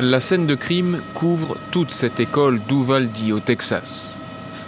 La 0.00 0.20
scène 0.20 0.46
de 0.46 0.54
crime 0.54 1.00
couvre 1.12 1.56
toute 1.72 1.90
cette 1.90 2.20
école 2.20 2.60
d'Uvalde 2.68 3.10
au 3.32 3.40
Texas. 3.40 4.14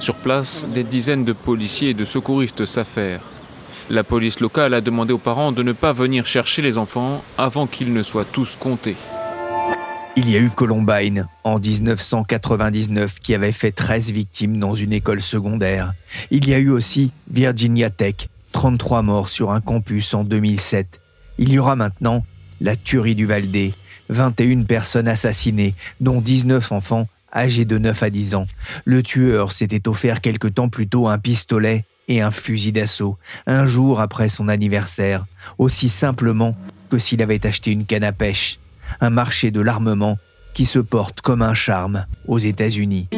Sur 0.01 0.17
place, 0.17 0.67
des 0.75 0.83
dizaines 0.83 1.25
de 1.25 1.33
policiers 1.33 1.91
et 1.91 1.95
de 1.95 2.05
secouristes 2.05 2.67
s'affairent. 2.67 3.23
La 3.91 4.03
police 4.03 4.41
locale 4.41 4.75
a 4.75 4.81
demandé 4.81 5.13
aux 5.13 5.19
parents 5.19 5.53
de 5.53 5.63
ne 5.63 5.71
pas 5.71 5.93
venir 5.93 6.27
chercher 6.27 6.63
les 6.63 6.79
enfants 6.79 7.23
avant 7.39 7.69
qu'ils 7.69 7.93
ne 7.93 8.03
soient 8.03 8.25
tous 8.25 8.57
comptés. 8.57 8.97
Il 10.17 10.29
y 10.29 10.35
a 10.35 10.41
eu 10.41 10.51
Columbine 10.51 11.29
en 11.45 11.61
1999 11.61 13.21
qui 13.21 13.33
avait 13.33 13.53
fait 13.53 13.71
13 13.71 14.11
victimes 14.11 14.59
dans 14.59 14.75
une 14.75 14.93
école 14.93 15.21
secondaire. 15.21 15.93
Il 16.33 16.49
y 16.49 16.55
a 16.55 16.59
eu 16.59 16.71
aussi 16.71 17.13
Virginia 17.31 17.89
Tech, 17.89 18.29
33 18.51 19.03
morts 19.03 19.29
sur 19.29 19.53
un 19.53 19.61
campus 19.61 20.13
en 20.13 20.25
2007. 20.25 20.99
Il 21.39 21.53
y 21.53 21.61
aura 21.61 21.77
maintenant 21.77 22.25
la 22.61 22.75
tuerie 22.75 23.15
du 23.15 23.27
Valdé, 23.27 23.73
21 24.11 24.65
personnes 24.65 25.09
assassinées, 25.09 25.75
dont 26.01 26.21
19 26.21 26.73
enfants 26.73 27.09
âgés 27.35 27.65
de 27.65 27.79
9 27.79 28.03
à 28.03 28.11
10 28.11 28.35
ans. 28.35 28.47
Le 28.85 29.03
tueur 29.03 29.53
s'était 29.53 29.89
offert 29.89 30.21
quelque 30.21 30.49
temps 30.49 30.69
plus 30.69 30.89
tôt 30.89 31.09
un 31.09 31.19
pistolet 31.19 31.85
et 32.09 32.21
un 32.21 32.33
fusil 32.33 32.73
d'assaut, 32.73 33.17
un 33.47 33.65
jour 33.67 34.01
après 34.01 34.29
son 34.29 34.49
anniversaire, 34.49 35.27
aussi 35.59 35.89
simplement 35.89 36.57
que 36.91 36.99
s'il 36.99 37.23
avait 37.23 37.47
acheté 37.47 37.71
une 37.71 37.87
canne 37.87 38.05
à 38.05 38.13
pêche. 38.13 38.59
Un 39.01 39.11
marché 39.11 39.53
de 39.53 39.61
l'armement 39.61 40.19
qui 40.53 40.67
se 40.67 40.81
porte 40.81 41.21
comme 41.21 41.43
un 41.43 41.55
charme 41.55 42.07
aux 42.27 42.39
États-Unis. 42.39 43.09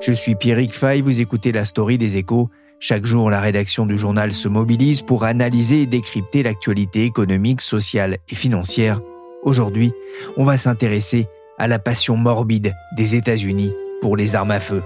Je 0.00 0.12
suis 0.12 0.34
Pierrick 0.34 0.74
Fay, 0.74 1.00
vous 1.00 1.20
écoutez 1.20 1.52
la 1.52 1.64
story 1.64 1.96
des 1.96 2.18
échos. 2.18 2.50
Chaque 2.80 3.06
jour, 3.06 3.28
la 3.28 3.40
rédaction 3.40 3.86
du 3.86 3.98
journal 3.98 4.32
se 4.32 4.46
mobilise 4.46 5.02
pour 5.02 5.24
analyser 5.24 5.82
et 5.82 5.86
décrypter 5.86 6.44
l'actualité 6.44 7.04
économique, 7.04 7.60
sociale 7.60 8.18
et 8.28 8.36
financière. 8.36 9.00
Aujourd'hui, 9.42 9.92
on 10.36 10.44
va 10.44 10.58
s'intéresser 10.58 11.26
à 11.58 11.66
la 11.66 11.80
passion 11.80 12.16
morbide 12.16 12.72
des 12.96 13.16
États-Unis 13.16 13.72
pour 14.00 14.16
les 14.16 14.36
armes 14.36 14.52
à 14.52 14.60
feu. 14.60 14.84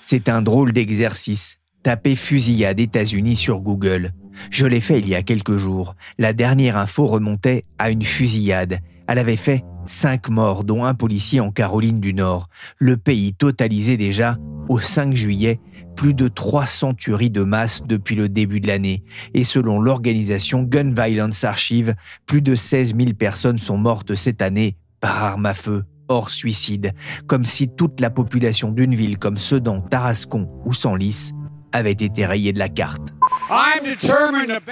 C'est 0.00 0.28
un 0.28 0.40
drôle 0.40 0.72
d'exercice. 0.72 1.58
Tapez 1.82 2.14
fusillade 2.14 2.78
États-Unis 2.78 3.34
sur 3.34 3.58
Google. 3.58 4.12
Je 4.50 4.66
l'ai 4.66 4.80
fait 4.80 5.00
il 5.00 5.08
y 5.08 5.16
a 5.16 5.22
quelques 5.22 5.56
jours. 5.56 5.96
La 6.16 6.32
dernière 6.32 6.76
info 6.76 7.06
remontait 7.06 7.64
à 7.78 7.90
une 7.90 8.04
fusillade. 8.04 8.78
Elle 9.06 9.18
avait 9.18 9.36
fait 9.36 9.64
Cinq 9.86 10.30
morts, 10.30 10.64
dont 10.64 10.84
un 10.84 10.94
policier 10.94 11.40
en 11.40 11.50
Caroline 11.50 12.00
du 12.00 12.14
Nord. 12.14 12.48
Le 12.78 12.96
pays 12.96 13.34
totalisait 13.34 13.98
déjà, 13.98 14.38
au 14.68 14.80
5 14.80 15.14
juillet, 15.14 15.60
plus 15.94 16.14
de 16.14 16.26
300 16.28 16.94
tueries 16.94 17.30
de 17.30 17.42
masse 17.42 17.84
depuis 17.86 18.14
le 18.14 18.30
début 18.30 18.60
de 18.60 18.66
l'année. 18.66 19.04
Et 19.34 19.44
selon 19.44 19.80
l'organisation 19.80 20.62
Gun 20.62 20.94
Violence 20.94 21.44
Archive, 21.44 21.94
plus 22.24 22.40
de 22.40 22.54
16 22.54 22.94
000 22.96 23.12
personnes 23.12 23.58
sont 23.58 23.76
mortes 23.76 24.14
cette 24.14 24.40
année 24.40 24.76
par 25.00 25.22
arme 25.22 25.46
à 25.46 25.54
feu, 25.54 25.84
hors 26.08 26.30
suicide, 26.30 26.92
comme 27.26 27.44
si 27.44 27.68
toute 27.68 28.00
la 28.00 28.08
population 28.08 28.70
d'une 28.72 28.94
ville 28.94 29.18
comme 29.18 29.36
Sedan, 29.36 29.82
Tarascon 29.82 30.48
ou 30.64 30.72
Senlis 30.72 31.32
avait 31.72 31.92
été 31.92 32.24
rayée 32.24 32.52
de 32.52 32.58
la 32.58 32.68
carte. 32.68 33.12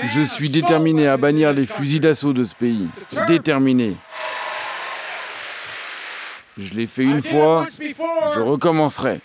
Je 0.09 0.23
suis 0.23 0.49
déterminé 0.49 1.06
à 1.06 1.17
bannir 1.17 1.53
les 1.53 1.67
fusils 1.67 2.01
d'assaut 2.01 2.33
de 2.33 2.45
ce 2.45 2.55
pays. 2.55 2.89
Déterminé. 3.29 3.97
Je 6.62 6.75
l'ai 6.75 6.87
fait 6.87 7.05
une 7.05 7.23
fois, 7.23 7.67
je 8.34 8.41
recommencerai. 8.41 9.21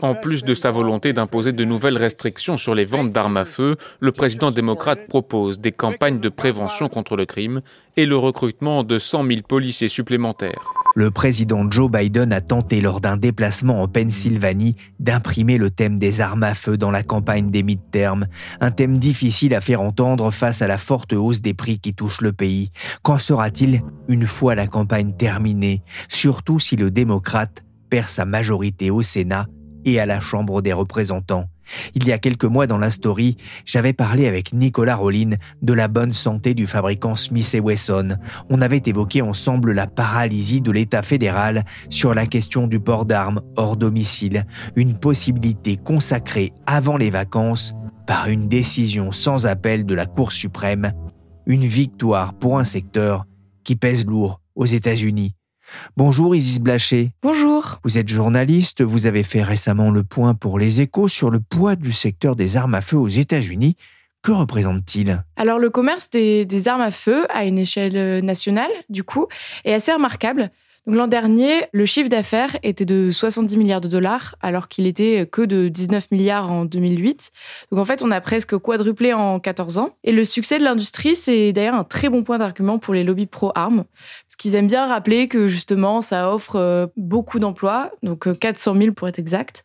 En 0.00 0.14
plus 0.14 0.42
de 0.42 0.54
sa 0.54 0.70
volonté 0.70 1.12
d'imposer 1.12 1.52
de 1.52 1.64
nouvelles 1.64 1.98
restrictions 1.98 2.56
sur 2.56 2.74
les 2.74 2.84
ventes 2.84 3.12
d'armes 3.12 3.36
à 3.36 3.44
feu, 3.44 3.76
le 4.00 4.12
président 4.12 4.50
démocrate 4.50 5.06
propose 5.06 5.60
des 5.60 5.72
campagnes 5.72 6.18
de 6.18 6.28
prévention 6.28 6.88
contre 6.88 7.16
le 7.16 7.26
crime 7.26 7.60
et 7.96 8.06
le 8.06 8.16
recrutement 8.16 8.84
de 8.84 8.98
100 8.98 9.26
000 9.26 9.40
policiers 9.42 9.88
supplémentaires 9.88 10.81
le 10.94 11.10
président 11.10 11.68
Joe 11.70 11.90
Biden 11.90 12.32
a 12.32 12.40
tenté 12.40 12.80
lors 12.80 13.00
d'un 13.00 13.16
déplacement 13.16 13.82
en 13.82 13.88
Pennsylvanie 13.88 14.76
d'imprimer 15.00 15.58
le 15.58 15.70
thème 15.70 15.98
des 15.98 16.20
armes 16.20 16.42
à 16.42 16.54
feu 16.54 16.76
dans 16.76 16.90
la 16.90 17.02
campagne 17.02 17.50
des 17.50 17.62
mid-termes, 17.62 18.26
un 18.60 18.70
thème 18.70 18.98
difficile 18.98 19.54
à 19.54 19.60
faire 19.60 19.80
entendre 19.80 20.30
face 20.30 20.62
à 20.62 20.66
la 20.66 20.78
forte 20.78 21.12
hausse 21.12 21.40
des 21.40 21.54
prix 21.54 21.78
qui 21.78 21.94
touche 21.94 22.20
le 22.20 22.32
pays. 22.32 22.70
Qu'en 23.02 23.18
sera-t-il 23.18 23.82
une 24.08 24.26
fois 24.26 24.54
la 24.54 24.66
campagne 24.66 25.14
terminée, 25.16 25.82
surtout 26.08 26.58
si 26.58 26.76
le 26.76 26.90
démocrate 26.90 27.64
perd 27.88 28.08
sa 28.08 28.24
majorité 28.24 28.90
au 28.90 29.02
Sénat 29.02 29.46
et 29.84 29.98
à 29.98 30.06
la 30.06 30.20
Chambre 30.20 30.62
des 30.62 30.72
représentants? 30.72 31.46
Il 31.94 32.06
y 32.06 32.12
a 32.12 32.18
quelques 32.18 32.44
mois 32.44 32.66
dans 32.66 32.78
la 32.78 32.90
story, 32.90 33.36
j'avais 33.64 33.92
parlé 33.92 34.26
avec 34.26 34.52
Nicolas 34.52 34.96
Rollin 34.96 35.30
de 35.62 35.72
la 35.72 35.88
bonne 35.88 36.12
santé 36.12 36.54
du 36.54 36.66
fabricant 36.66 37.14
Smith 37.14 37.56
Wesson. 37.62 38.16
On 38.50 38.60
avait 38.60 38.82
évoqué 38.86 39.22
ensemble 39.22 39.72
la 39.72 39.86
paralysie 39.86 40.60
de 40.60 40.70
l'État 40.70 41.02
fédéral 41.02 41.64
sur 41.90 42.14
la 42.14 42.26
question 42.26 42.66
du 42.66 42.80
port 42.80 43.04
d'armes 43.04 43.42
hors 43.56 43.76
domicile, 43.76 44.46
une 44.76 44.98
possibilité 44.98 45.76
consacrée 45.76 46.52
avant 46.66 46.96
les 46.96 47.10
vacances 47.10 47.74
par 48.06 48.28
une 48.28 48.48
décision 48.48 49.12
sans 49.12 49.46
appel 49.46 49.86
de 49.86 49.94
la 49.94 50.06
Cour 50.06 50.32
suprême, 50.32 50.92
une 51.46 51.66
victoire 51.66 52.34
pour 52.34 52.58
un 52.58 52.64
secteur 52.64 53.26
qui 53.64 53.76
pèse 53.76 54.06
lourd 54.06 54.40
aux 54.54 54.66
États-Unis. 54.66 55.34
Bonjour 55.96 56.34
Isis 56.34 56.60
Blaché. 56.60 57.12
Bonjour. 57.22 57.80
Vous 57.84 57.98
êtes 57.98 58.08
journaliste, 58.08 58.82
vous 58.82 59.06
avez 59.06 59.22
fait 59.22 59.42
récemment 59.42 59.90
le 59.90 60.02
point 60.02 60.34
pour 60.34 60.58
les 60.58 60.80
échos 60.80 61.08
sur 61.08 61.30
le 61.30 61.40
poids 61.40 61.76
du 61.76 61.92
secteur 61.92 62.36
des 62.36 62.56
armes 62.56 62.74
à 62.74 62.80
feu 62.80 62.96
aux 62.96 63.08
États-Unis. 63.08 63.76
Que 64.22 64.32
représente-t-il? 64.32 65.24
Alors 65.36 65.58
le 65.58 65.70
commerce 65.70 66.08
des, 66.10 66.44
des, 66.44 66.68
armes 66.68 66.80
à 66.80 66.90
feu 66.90 67.26
à 67.28 67.44
une 67.44 67.58
échelle 67.58 68.24
nationale, 68.24 68.70
du 68.88 69.02
coup, 69.02 69.26
est 69.64 69.74
assez 69.74 69.92
remarquable. 69.92 70.50
L'an 70.84 71.06
dernier, 71.06 71.66
le 71.70 71.86
chiffre 71.86 72.08
d'affaires 72.08 72.56
était 72.64 72.84
de 72.84 73.12
70 73.12 73.56
milliards 73.56 73.80
de 73.80 73.86
dollars, 73.86 74.34
alors 74.40 74.66
qu'il 74.66 74.88
était 74.88 75.28
que 75.30 75.42
de 75.42 75.68
19 75.68 76.10
milliards 76.10 76.50
en 76.50 76.64
2008. 76.64 77.30
Donc 77.70 77.78
en 77.78 77.84
fait, 77.84 78.02
on 78.02 78.10
a 78.10 78.20
presque 78.20 78.58
quadruplé 78.58 79.12
en 79.12 79.38
14 79.38 79.78
ans. 79.78 79.90
Et 80.02 80.10
le 80.10 80.24
succès 80.24 80.58
de 80.58 80.64
l'industrie, 80.64 81.14
c'est 81.14 81.52
d'ailleurs 81.52 81.76
un 81.76 81.84
très 81.84 82.08
bon 82.08 82.24
point 82.24 82.38
d'argument 82.38 82.80
pour 82.80 82.94
les 82.94 83.04
lobbies 83.04 83.26
pro-armes, 83.26 83.84
parce 84.26 84.34
qu'ils 84.36 84.56
aiment 84.56 84.66
bien 84.66 84.88
rappeler 84.88 85.28
que 85.28 85.46
justement, 85.46 86.00
ça 86.00 86.34
offre 86.34 86.56
euh, 86.56 86.88
beaucoup 86.96 87.38
d'emplois, 87.38 87.92
donc 88.02 88.36
400 88.36 88.74
euh, 88.74 88.80
000 88.80 88.92
pour 88.92 89.06
être 89.06 89.20
exact. 89.20 89.64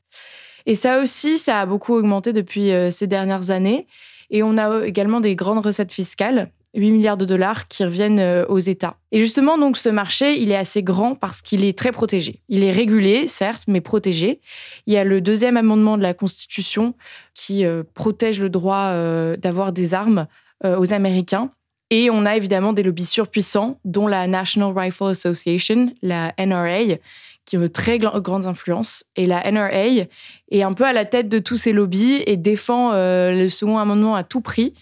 Et 0.68 0.76
ça 0.76 1.00
aussi, 1.00 1.40
ça 1.40 1.62
a 1.62 1.66
beaucoup 1.66 1.96
augmenté 1.96 2.32
depuis 2.32 2.72
euh, 2.72 2.92
ces 2.92 3.08
dernières 3.08 3.50
années. 3.50 3.88
Et 4.30 4.44
on 4.44 4.58
a 4.58 4.86
également 4.86 5.20
des 5.20 5.36
grandes 5.36 5.66
recettes 5.66 5.94
fiscales 5.94 6.52
8 6.78 6.92
milliards 6.92 7.18
de 7.18 7.26
dollars 7.26 7.68
qui 7.68 7.84
reviennent 7.84 8.20
euh, 8.20 8.46
aux 8.48 8.60
États. 8.60 8.96
Et 9.12 9.20
justement, 9.20 9.58
donc, 9.58 9.78
ce 9.78 9.90
marché, 9.90 10.40
il 10.40 10.52
est 10.52 10.56
assez 10.56 10.84
grand 10.84 11.16
parce 11.16 11.42
qu'il 11.42 11.64
est 11.66 11.78
très 11.78 11.92
protégé. 11.92 12.42
Il 12.50 12.64
est 12.64 12.72
régulé, 12.72 13.28
certes, 13.28 13.64
mais 13.68 13.82
protégé. 13.82 14.40
Il 14.86 14.94
y 14.94 14.98
a 14.98 15.04
le 15.04 15.20
deuxième 15.20 15.58
amendement 15.58 15.98
de 15.98 16.04
la 16.04 16.14
Constitution 16.14 16.94
qui 17.34 17.66
euh, 17.66 17.84
protège 17.96 18.40
le 18.40 18.50
droit 18.50 18.92
euh, 18.92 19.36
d'avoir 19.36 19.74
des 19.74 19.94
armes 19.94 20.28
aux 20.64 20.92
Américains. 20.92 21.52
Et 21.92 22.10
on 22.10 22.26
a 22.26 22.36
évidemment 22.36 22.74
des 22.74 22.82
lobbies 22.82 23.06
surpuissants, 23.06 23.80
dont 23.86 24.08
la 24.08 24.26
National 24.26 24.74
Rifle 24.76 25.10
Association, 25.10 25.94
la 26.02 26.34
NRA, 26.40 26.98
qui 27.46 27.58
ont 27.58 27.70
très 27.70 28.00
grandes 28.00 28.48
influences. 28.48 29.06
Et 29.16 29.28
la 29.28 29.52
NRA 29.52 30.08
est 30.50 30.64
un 30.64 30.74
peu 30.74 30.84
à 30.84 30.94
la 30.94 31.06
tête 31.06 31.30
de 31.30 31.38
tous 31.38 31.58
ces 31.58 31.74
lobbies 31.74 32.24
et 32.26 32.38
défend 32.38 32.92
le 32.94 33.48
second 33.50 33.78
amendement 33.78 34.16
à 34.16 34.24
tout 34.24 34.42
prix 34.42 34.74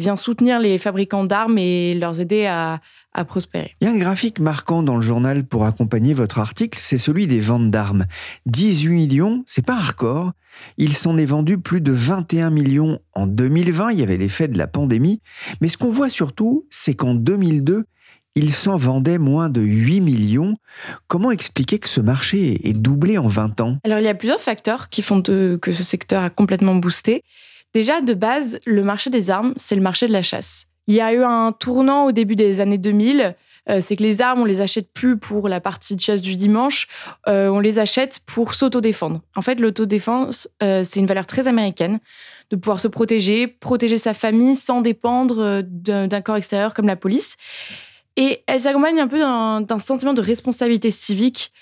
vient 0.00 0.16
soutenir 0.16 0.58
les 0.58 0.78
fabricants 0.78 1.24
d'armes 1.24 1.58
et 1.58 1.94
leur 1.94 2.18
aider 2.20 2.46
à, 2.46 2.80
prospérer. 3.26 3.74
Il 3.80 3.88
y 3.88 3.90
a 3.90 3.92
un 3.92 3.98
graphique 3.98 4.38
marquant 4.38 4.82
dans 4.82 4.94
le 4.94 5.02
journal 5.02 5.44
pour 5.44 5.64
accompagner 5.64 6.14
votre 6.14 6.38
article, 6.38 6.78
c'est 6.80 6.96
celui 6.96 7.26
des 7.26 7.40
ventes 7.40 7.70
d'armes. 7.70 8.06
18 8.46 8.94
millions, 8.94 9.42
c'est 9.46 9.64
pas 9.64 9.74
un 9.74 9.82
record. 9.82 10.32
Il 10.78 10.94
s'en 10.94 11.18
est 11.18 11.24
vendu 11.24 11.58
plus 11.58 11.80
de 11.80 11.92
21 11.92 12.50
millions 12.50 13.00
en 13.14 13.26
2020, 13.26 13.92
il 13.92 14.00
y 14.00 14.02
avait 14.02 14.16
l'effet 14.16 14.48
de 14.48 14.56
la 14.56 14.68
pandémie. 14.68 15.20
Mais 15.60 15.68
ce 15.68 15.76
qu'on 15.76 15.90
voit 15.90 16.08
surtout, 16.08 16.66
c'est 16.70 16.94
qu'en 16.94 17.14
2002, 17.14 17.84
il 18.36 18.52
s'en 18.52 18.76
vendait 18.76 19.18
moins 19.18 19.48
de 19.48 19.60
8 19.60 20.00
millions. 20.00 20.56
Comment 21.08 21.30
expliquer 21.30 21.78
que 21.78 21.88
ce 21.88 22.00
marché 22.00 22.68
est 22.68 22.74
doublé 22.74 23.18
en 23.18 23.26
20 23.26 23.60
ans? 23.60 23.78
Alors 23.84 23.98
il 23.98 24.04
y 24.04 24.08
a 24.08 24.14
plusieurs 24.14 24.40
facteurs 24.40 24.88
qui 24.88 25.02
font 25.02 25.20
que 25.22 25.72
ce 25.72 25.82
secteur 25.82 26.22
a 26.22 26.30
complètement 26.30 26.76
boosté. 26.76 27.24
Déjà, 27.74 28.00
de 28.00 28.14
base, 28.14 28.58
le 28.66 28.82
marché 28.82 29.10
des 29.10 29.30
armes, 29.30 29.54
c'est 29.56 29.76
le 29.76 29.82
marché 29.82 30.06
de 30.06 30.12
la 30.12 30.22
chasse. 30.22 30.66
Il 30.86 30.94
y 30.94 31.00
a 31.00 31.12
eu 31.12 31.22
un 31.22 31.52
tournant 31.52 32.06
au 32.06 32.12
début 32.12 32.36
des 32.36 32.60
années 32.60 32.78
2000 32.78 33.36
euh, 33.68 33.80
c'est 33.80 33.96
que 33.96 34.02
les 34.02 34.22
armes, 34.22 34.40
on 34.40 34.44
les 34.44 34.60
achète 34.60 34.92
plus 34.92 35.18
pour 35.18 35.48
la 35.48 35.60
partie 35.60 35.94
de 35.94 36.00
chasse 36.00 36.22
du 36.22 36.34
dimanche, 36.36 36.88
euh, 37.28 37.48
on 37.48 37.60
les 37.60 37.78
achète 37.78 38.20
pour 38.26 38.54
s'autodéfendre. 38.54 39.20
En 39.36 39.42
fait, 39.42 39.60
l'autodéfense, 39.60 40.48
euh, 40.62 40.82
c'est 40.84 41.00
une 41.00 41.06
valeur 41.06 41.26
très 41.26 41.46
américaine 41.46 42.00
de 42.50 42.56
pouvoir 42.56 42.80
se 42.80 42.88
protéger, 42.88 43.46
protéger 43.46 43.98
sa 43.98 44.14
famille 44.14 44.56
sans 44.56 44.80
dépendre 44.80 45.62
d'un 45.62 46.20
corps 46.20 46.36
extérieur 46.36 46.74
comme 46.74 46.86
la 46.86 46.96
police. 46.96 47.36
Et 48.16 48.42
elle 48.48 48.60
s'accompagne 48.60 48.98
un 48.98 49.06
peu 49.06 49.20
d'un 49.20 49.78
sentiment 49.78 50.14
de 50.14 50.20
responsabilité 50.20 50.90
civique, 50.90 51.52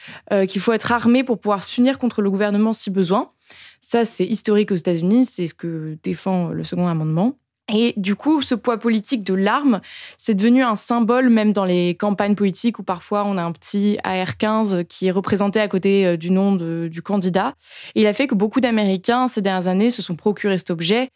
qu'il 0.49 0.63
faut 0.63 0.73
être 0.73 0.91
armé 0.91 1.25
pour 1.25 1.39
pouvoir 1.39 1.63
s'unir 1.63 1.99
contre 1.99 2.23
le 2.23 2.31
gouvernement 2.31 2.73
si 2.73 2.91
besoin. 2.91 3.31
Ça, 3.81 4.05
c'est 4.05 4.27
historique 4.27 4.71
aux 4.73 4.77
États-Unis, 4.77 5.25
c'est 5.25 5.47
ce 5.47 5.55
que 5.55 5.97
défend 6.03 6.49
le 6.49 6.65
second 6.65 6.89
amendement. 6.89 7.37
Et 7.71 7.93
du 7.99 8.17
coup, 8.17 8.41
ce 8.41 8.55
poids 8.55 8.79
politique 8.79 9.25
de 9.25 9.35
l'arme, 9.35 9.83
c'est 10.17 10.35
devenu 10.35 10.63
un 10.63 10.75
symbole 10.75 11.29
même 11.29 11.53
dans 11.53 11.67
les 11.67 11.95
campagnes 11.95 12.35
politiques 12.35 12.79
où 12.79 12.83
parfois 12.83 13.25
on 13.27 13.37
a 13.37 13.43
un 13.43 13.53
petit 13.53 13.99
AR-15 14.05 14.87
qui 14.87 15.09
est 15.09 15.11
représenté 15.11 15.61
à 15.61 15.69
côté 15.69 16.07
euh, 16.07 16.17
du 16.17 16.31
nom 16.31 16.57
du 16.57 17.03
candidat. 17.03 17.55
Et 17.95 18.01
il 18.01 18.07
a 18.07 18.15
fait 18.15 18.27
que 18.27 18.35
beaucoup 18.35 18.61
d'Américains 18.61 19.29
ces 19.29 19.43
dernières 19.43 19.69
années 19.69 19.91
se 19.91 20.01
sont 20.01 20.17
procurés 20.17 20.57
cet 20.57 20.71
objet 20.71 21.11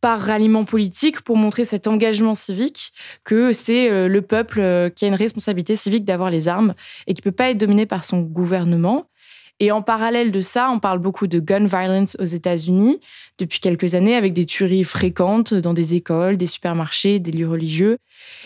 par 0.00 0.18
ralliement 0.18 0.64
politique 0.64 1.20
pour 1.20 1.36
montrer 1.36 1.66
cet 1.66 1.86
engagement 1.86 2.34
civique 2.34 2.92
que 3.24 3.52
c'est 3.52 3.90
euh, 3.90 4.08
le 4.08 4.22
peuple 4.22 4.60
euh, 4.60 4.88
qui 4.88 5.04
a 5.04 5.08
une 5.08 5.14
responsabilité 5.14 5.76
civique 5.76 6.06
d'avoir 6.06 6.30
les 6.30 6.48
armes 6.48 6.74
et 7.06 7.12
qui 7.12 7.20
peut 7.20 7.32
pas 7.32 7.50
être 7.50 7.58
dominé 7.58 7.84
par 7.84 8.04
son 8.04 8.20
gouvernement. 8.20 9.08
Et 9.60 9.72
en 9.72 9.82
parallèle 9.82 10.30
de 10.30 10.40
ça, 10.40 10.70
on 10.70 10.78
parle 10.78 11.00
beaucoup 11.00 11.26
de 11.26 11.40
gun 11.40 11.66
violence 11.66 12.16
aux 12.20 12.24
États-Unis 12.24 13.00
depuis 13.38 13.60
quelques 13.60 13.94
années 13.94 14.14
avec 14.14 14.32
des 14.32 14.46
tueries 14.46 14.84
fréquentes 14.84 15.52
dans 15.52 15.74
des 15.74 15.94
écoles, 15.94 16.36
des 16.36 16.46
supermarchés, 16.46 17.18
des 17.18 17.32
lieux 17.32 17.48
religieux. 17.48 17.98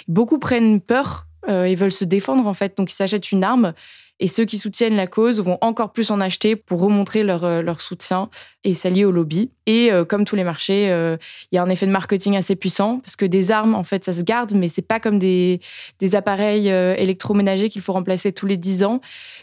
Beaucoup 0.09 0.39
prennent 0.39 0.81
peur 0.81 1.27
euh, 1.49 1.65
et 1.65 1.75
veulent 1.75 1.93
se 1.93 2.05
défendre 2.05 2.47
en 2.47 2.55
fait, 2.55 2.77
donc 2.77 2.91
ils 2.91 2.95
s'achètent 2.95 3.31
une 3.31 3.45
arme 3.45 3.75
et 4.23 4.29
ceux 4.29 4.45
qui 4.45 4.57
soutiennent 4.57 4.95
la 4.95 5.09
cause 5.09 5.41
vont 5.41 5.59
encore 5.63 5.93
plus 5.93 6.13
en 6.13 6.21
acheter 6.21 6.55
pour 6.55 6.81
remontrer 6.81 7.25
leur, 7.25 7.43
euh, 7.43 7.61
leur 7.61 7.81
soutien 7.81 8.31
et 8.63 8.73
s'allier 8.73 9.05
au 9.05 9.11
lobby. 9.11 9.51
Et 9.67 9.93
euh, 9.93 10.05
comme 10.05 10.25
tous 10.25 10.37
les 10.37 10.45
marchés, 10.45 10.91
euh, 10.91 11.17
il 11.51 11.57
y 11.57 11.59
a 11.59 11.63
un 11.63 11.69
effet 11.69 11.87
de 11.87 11.93
marketing 11.93 12.37
assez 12.37 12.57
puissant 12.57 12.99
parce 12.99 13.17
que 13.17 13.25
des 13.25 13.51
armes, 13.51 13.75
en 13.75 13.85
fait, 13.85 14.05
ça 14.05 14.13
se 14.13 14.23
garde, 14.23 14.55
mais 14.55 14.69
c'est 14.69 14.83
pas 14.83 15.01
comme 15.01 15.19
des, 15.19 15.61
des 16.01 16.15
appareils 16.15 16.69
électroménagers 16.69 17.69
qu'il 17.69 17.83
faut 17.83 17.93
remplacer 17.93 18.33
tous 18.33 18.47
les 18.47 18.57
10 18.57 18.85
ans. 18.85 19.01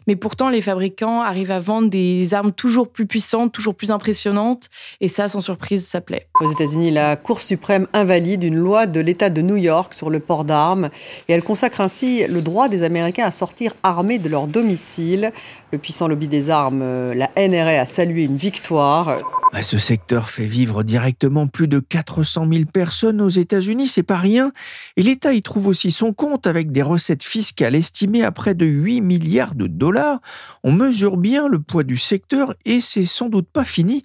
Mais 0.08 0.16
pourtant, 0.16 0.50
les 0.50 0.62
fabricants 0.62 1.22
arrivent 1.22 1.52
à 1.52 1.60
vendre 1.60 1.90
des 1.90 2.34
armes 2.34 2.52
toujours 2.52 2.90
plus 2.90 3.06
puissantes, 3.06 3.52
toujours 3.52 3.76
plus 3.76 3.92
impressionnantes. 3.92 4.70
Et 5.02 5.08
ça, 5.08 5.28
sans 5.28 5.42
surprise, 5.42 5.86
ça 5.86 6.02
plaît. 6.02 6.28
Aux 6.42 6.52
États-Unis, 6.52 6.92
la 6.92 7.16
Cour 7.16 7.42
suprême 7.42 7.88
invalide 7.94 8.44
une 8.44 8.56
loi 8.56 8.88
de 8.88 9.00
l'État 9.00 9.30
de 9.30 9.42
New 9.42 9.58
York 9.58 9.94
sur 9.94 10.10
le 10.10 10.20
port 10.20 10.46
d'armes 10.46 10.90
et 11.28 11.34
elle 11.34 11.44
consacre 11.44 11.82
ainsi 11.82 12.26
le 12.28 12.42
droit 12.42 12.70
des 12.70 12.84
Américains 12.84 13.26
à 13.26 13.32
sortir 13.32 13.74
armés 13.84 14.20
de 14.20 14.30
leur 14.30 14.48
domicile 14.48 15.32
le 15.72 15.78
puissant 15.78 16.08
lobby 16.08 16.28
des 16.28 16.50
armes, 16.50 16.82
euh, 16.82 17.14
la 17.14 17.30
NRA, 17.38 17.82
a 17.82 17.86
salué 17.86 18.24
une 18.24 18.38
victoire. 18.38 19.18
Bah, 19.54 19.62
ce 19.62 19.78
secteur 19.78 20.09
fait 20.18 20.48
vivre 20.48 20.84
directement 20.84 21.48
plus 21.48 21.68
de 21.68 21.80
400 21.80 22.48
000 22.52 22.66
personnes 22.66 23.22
aux 23.22 23.30
États-Unis, 23.30 23.88
c'est 23.88 24.04
pas 24.04 24.18
rien. 24.18 24.52
Et 24.98 25.04
l'État 25.04 25.34
y 25.34 25.42
trouve 25.42 25.68
aussi 25.68 25.92
son 25.92 26.14
compte 26.14 26.48
avec 26.48 26.72
des 26.72 26.82
recettes 26.82 27.24
fiscales 27.24 27.76
estimées 27.76 28.24
à 28.24 28.32
près 28.32 28.56
de 28.56 28.66
8 28.66 29.02
milliards 29.02 29.56
de 29.56 29.68
dollars. 29.68 30.20
On 30.64 30.72
mesure 30.72 31.18
bien 31.18 31.48
le 31.48 31.60
poids 31.60 31.84
du 31.84 31.98
secteur 31.98 32.56
et 32.66 32.82
c'est 32.82 33.06
sans 33.06 33.30
doute 33.30 33.48
pas 33.52 33.66
fini. 33.66 34.04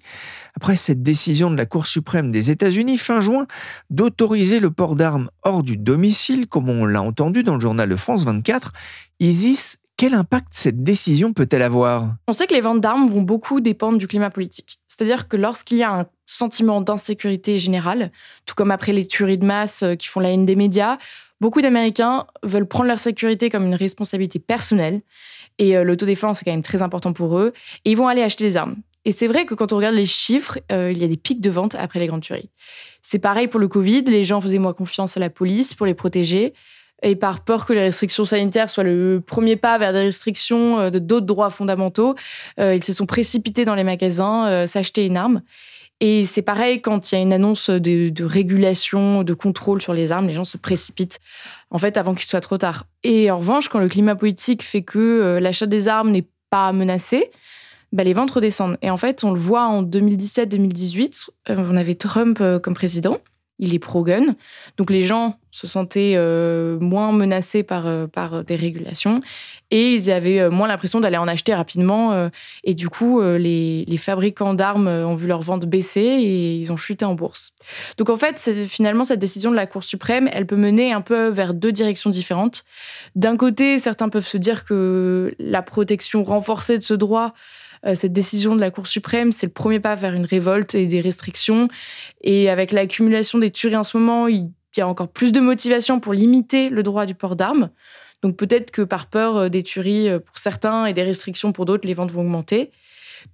Après 0.55 0.77
cette 0.77 1.03
décision 1.03 1.49
de 1.49 1.57
la 1.57 1.65
Cour 1.65 1.87
suprême 1.87 2.31
des 2.31 2.51
États-Unis 2.51 2.97
fin 2.97 3.19
juin 3.19 3.47
d'autoriser 3.89 4.59
le 4.59 4.71
port 4.71 4.95
d'armes 4.95 5.29
hors 5.43 5.63
du 5.63 5.75
domicile, 5.75 6.47
comme 6.47 6.69
on 6.69 6.85
l'a 6.85 7.01
entendu 7.01 7.43
dans 7.43 7.55
le 7.55 7.59
journal 7.61 7.89
de 7.89 7.95
France 7.95 8.23
24, 8.23 8.71
ISIS 9.19 9.77
quel 9.97 10.13
impact 10.13 10.47
cette 10.51 10.83
décision 10.83 11.33
peut-elle 11.33 11.61
avoir? 11.61 12.15
On 12.27 12.33
sait 12.33 12.47
que 12.47 12.53
les 12.53 12.61
ventes 12.61 12.81
d'armes 12.81 13.07
vont 13.07 13.21
beaucoup 13.21 13.61
dépendre 13.61 13.97
du 13.97 14.07
climat 14.07 14.29
politique. 14.29 14.79
C'est-à-dire 14.87 15.27
que 15.27 15.37
lorsqu'il 15.37 15.77
y 15.77 15.83
a 15.83 15.93
un 15.93 16.05
sentiment 16.25 16.81
d'insécurité 16.81 17.59
générale, 17.59 18.11
tout 18.45 18.55
comme 18.55 18.71
après 18.71 18.93
les 18.93 19.07
tueries 19.07 19.37
de 19.37 19.45
masse 19.45 19.83
euh, 19.83 19.95
qui 19.95 20.07
font 20.07 20.19
la 20.19 20.31
haine 20.31 20.45
des 20.45 20.55
médias, 20.55 20.97
beaucoup 21.39 21.61
d'Américains 21.61 22.25
veulent 22.43 22.67
prendre 22.67 22.87
leur 22.87 22.99
sécurité 22.99 23.49
comme 23.49 23.65
une 23.65 23.75
responsabilité 23.75 24.39
personnelle. 24.39 25.01
Et 25.59 25.77
euh, 25.77 25.83
l'autodéfense 25.83 26.41
est 26.41 26.45
quand 26.45 26.51
même 26.51 26.63
très 26.63 26.81
important 26.81 27.13
pour 27.13 27.37
eux. 27.37 27.53
Et 27.85 27.91
ils 27.91 27.97
vont 27.97 28.07
aller 28.07 28.21
acheter 28.21 28.43
des 28.43 28.57
armes. 28.57 28.75
Et 29.05 29.11
c'est 29.11 29.27
vrai 29.27 29.45
que 29.45 29.53
quand 29.53 29.71
on 29.71 29.77
regarde 29.77 29.95
les 29.95 30.07
chiffres, 30.07 30.59
euh, 30.71 30.91
il 30.91 30.97
y 30.97 31.03
a 31.03 31.07
des 31.07 31.17
pics 31.17 31.41
de 31.41 31.49
vente 31.49 31.75
après 31.75 31.99
les 31.99 32.07
grandes 32.07 32.21
tueries. 32.21 32.49
C'est 33.01 33.19
pareil 33.19 33.47
pour 33.47 33.59
le 33.59 33.67
Covid, 33.67 34.01
les 34.01 34.23
gens 34.23 34.41
faisaient 34.41 34.57
moins 34.57 34.73
confiance 34.73 35.15
à 35.15 35.19
la 35.19 35.29
police 35.29 35.75
pour 35.75 35.85
les 35.85 35.93
protéger 35.93 36.53
et 37.03 37.15
par 37.15 37.41
peur 37.41 37.65
que 37.65 37.73
les 37.73 37.81
restrictions 37.81 38.25
sanitaires 38.25 38.69
soient 38.69 38.83
le 38.83 39.21
premier 39.25 39.55
pas 39.55 39.77
vers 39.77 39.93
des 39.93 39.99
restrictions 39.99 40.79
euh, 40.79 40.89
de 40.89 40.99
d'autres 40.99 41.25
droits 41.25 41.49
fondamentaux, 41.49 42.15
euh, 42.59 42.75
ils 42.75 42.83
se 42.83 42.93
sont 42.93 43.05
précipités 43.05 43.65
dans 43.65 43.75
les 43.75 43.83
magasins 43.83 44.47
euh, 44.47 44.65
s'acheter 44.65 45.05
une 45.05 45.17
arme. 45.17 45.41
Et 46.01 46.25
c'est 46.25 46.41
pareil 46.41 46.81
quand 46.81 47.11
il 47.11 47.15
y 47.15 47.17
a 47.17 47.21
une 47.21 47.31
annonce 47.31 47.69
de, 47.69 48.23
régulation, 48.23 49.23
de 49.23 49.33
contrôle 49.33 49.81
sur 49.81 49.93
les 49.93 50.11
armes, 50.11 50.27
les 50.27 50.33
gens 50.33 50.43
se 50.43 50.57
précipitent 50.57 51.21
en 51.71 51.77
fait 51.77 51.95
avant 51.95 52.15
qu'il 52.15 52.25
soit 52.27 52.41
trop 52.41 52.57
tard. 52.57 52.85
Et 53.03 53.31
en 53.31 53.37
revanche, 53.37 53.69
quand 53.69 53.79
le 53.79 53.87
climat 53.87 54.15
politique 54.15 54.61
fait 54.61 54.81
que 54.81 55.37
l'achat 55.39 55.67
des 55.67 55.87
armes 55.87 56.11
n'est 56.11 56.27
pas 56.49 56.73
menacé, 56.73 57.31
bah, 57.93 58.03
les 58.03 58.13
ventes 58.13 58.31
redescendent. 58.31 58.77
Et 58.81 58.89
en 58.89 58.97
fait, 58.97 59.23
on 59.23 59.31
le 59.31 59.39
voit 59.39 59.67
en 59.67 59.83
2017-2018, 59.83 61.29
on 61.47 61.77
avait 61.77 61.95
Trump 61.95 62.43
comme 62.61 62.73
président 62.73 63.21
il 63.59 63.73
est 63.73 63.79
pro-gun. 63.79 64.35
Donc 64.77 64.89
les 64.89 65.03
gens 65.03 65.37
se 65.51 65.67
sentaient 65.67 66.15
euh, 66.15 66.77
moins 66.79 67.13
menacés 67.13 67.63
par, 67.63 67.87
euh, 67.87 68.07
par 68.07 68.43
des 68.43 68.57
régulations 68.57 69.21
et 69.71 69.93
ils 69.93 70.11
avaient 70.11 70.41
euh, 70.41 70.49
moins 70.49 70.67
l'impression 70.67 70.99
d'aller 70.99 71.15
en 71.15 71.27
acheter 71.27 71.53
rapidement. 71.53 72.29
et 72.63 72.73
du 72.73 72.89
coup, 72.89 73.21
les, 73.21 73.85
les, 73.87 73.97
fabricants 73.97 74.53
d'armes 74.53 74.87
ont 74.87 75.15
vu 75.15 75.27
leurs 75.27 75.41
ventes 75.41 75.65
baisser 75.65 76.01
et 76.01 76.55
ils 76.55 76.71
ont 76.71 76.77
chuté 76.77 77.05
en 77.05 77.15
bourse. 77.15 77.53
Donc 77.97 78.09
en 78.09 78.17
fait, 78.17 78.65
finalement, 78.65 79.03
cette 79.03 79.19
décision 79.19 79.51
de 79.51 79.55
la 79.55 79.65
Cour 79.65 79.83
suprême, 79.83 80.29
elle 80.31 80.45
peut 80.45 80.55
mener 80.55 80.91
un 80.91 81.01
peu 81.01 81.27
vers 81.27 81.53
deux 81.53 81.71
directions 81.71 82.09
différentes. 82.09 82.63
D'un 83.15 83.37
côté, 83.37 83.79
certains 83.79 84.09
peuvent 84.09 84.27
se 84.27 84.37
dire 84.37 84.65
que 84.65 85.33
la 85.39 85.61
protection 85.61 86.23
renforcée 86.23 86.77
de 86.77 86.83
ce 86.83 86.93
droit 86.93 87.33
cette 87.93 88.13
décision 88.13 88.55
de 88.55 88.61
la 88.61 88.71
Cour 88.71 88.87
suprême, 88.87 89.31
c'est 89.31 89.45
le 89.45 89.51
premier 89.51 89.79
pas 89.79 89.95
vers 89.95 90.13
une 90.13 90.25
révolte 90.25 90.73
et 90.73 90.87
des 90.87 91.01
restrictions. 91.01 91.67
Et 92.21 92.49
avec 92.49 92.71
l'accumulation 92.71 93.37
des 93.37 93.51
tueries 93.51 93.75
en 93.75 93.83
ce 93.83 93.97
moment, 93.97 94.27
il 94.27 94.49
y 94.77 94.81
a 94.81 94.87
encore 94.87 95.09
plus 95.09 95.31
de 95.31 95.39
motivation 95.39 95.99
pour 95.99 96.13
limiter 96.13 96.69
le 96.69 96.83
droit 96.83 97.05
du 97.05 97.15
port 97.15 97.35
d'armes. 97.35 97.69
Donc 98.21 98.37
peut-être 98.37 98.71
que 98.71 98.81
par 98.81 99.07
peur 99.07 99.37
euh, 99.37 99.49
des 99.49 99.61
tueries 99.61 100.09
euh, 100.09 100.19
pour 100.19 100.37
certains 100.37 100.87
et 100.87 100.93
des 100.93 101.03
restrictions 101.03 101.51
pour 101.51 101.65
d'autres, 101.65 101.87
les 101.87 101.93
ventes 101.93 102.11
vont 102.11 102.21
augmenter. 102.21 102.71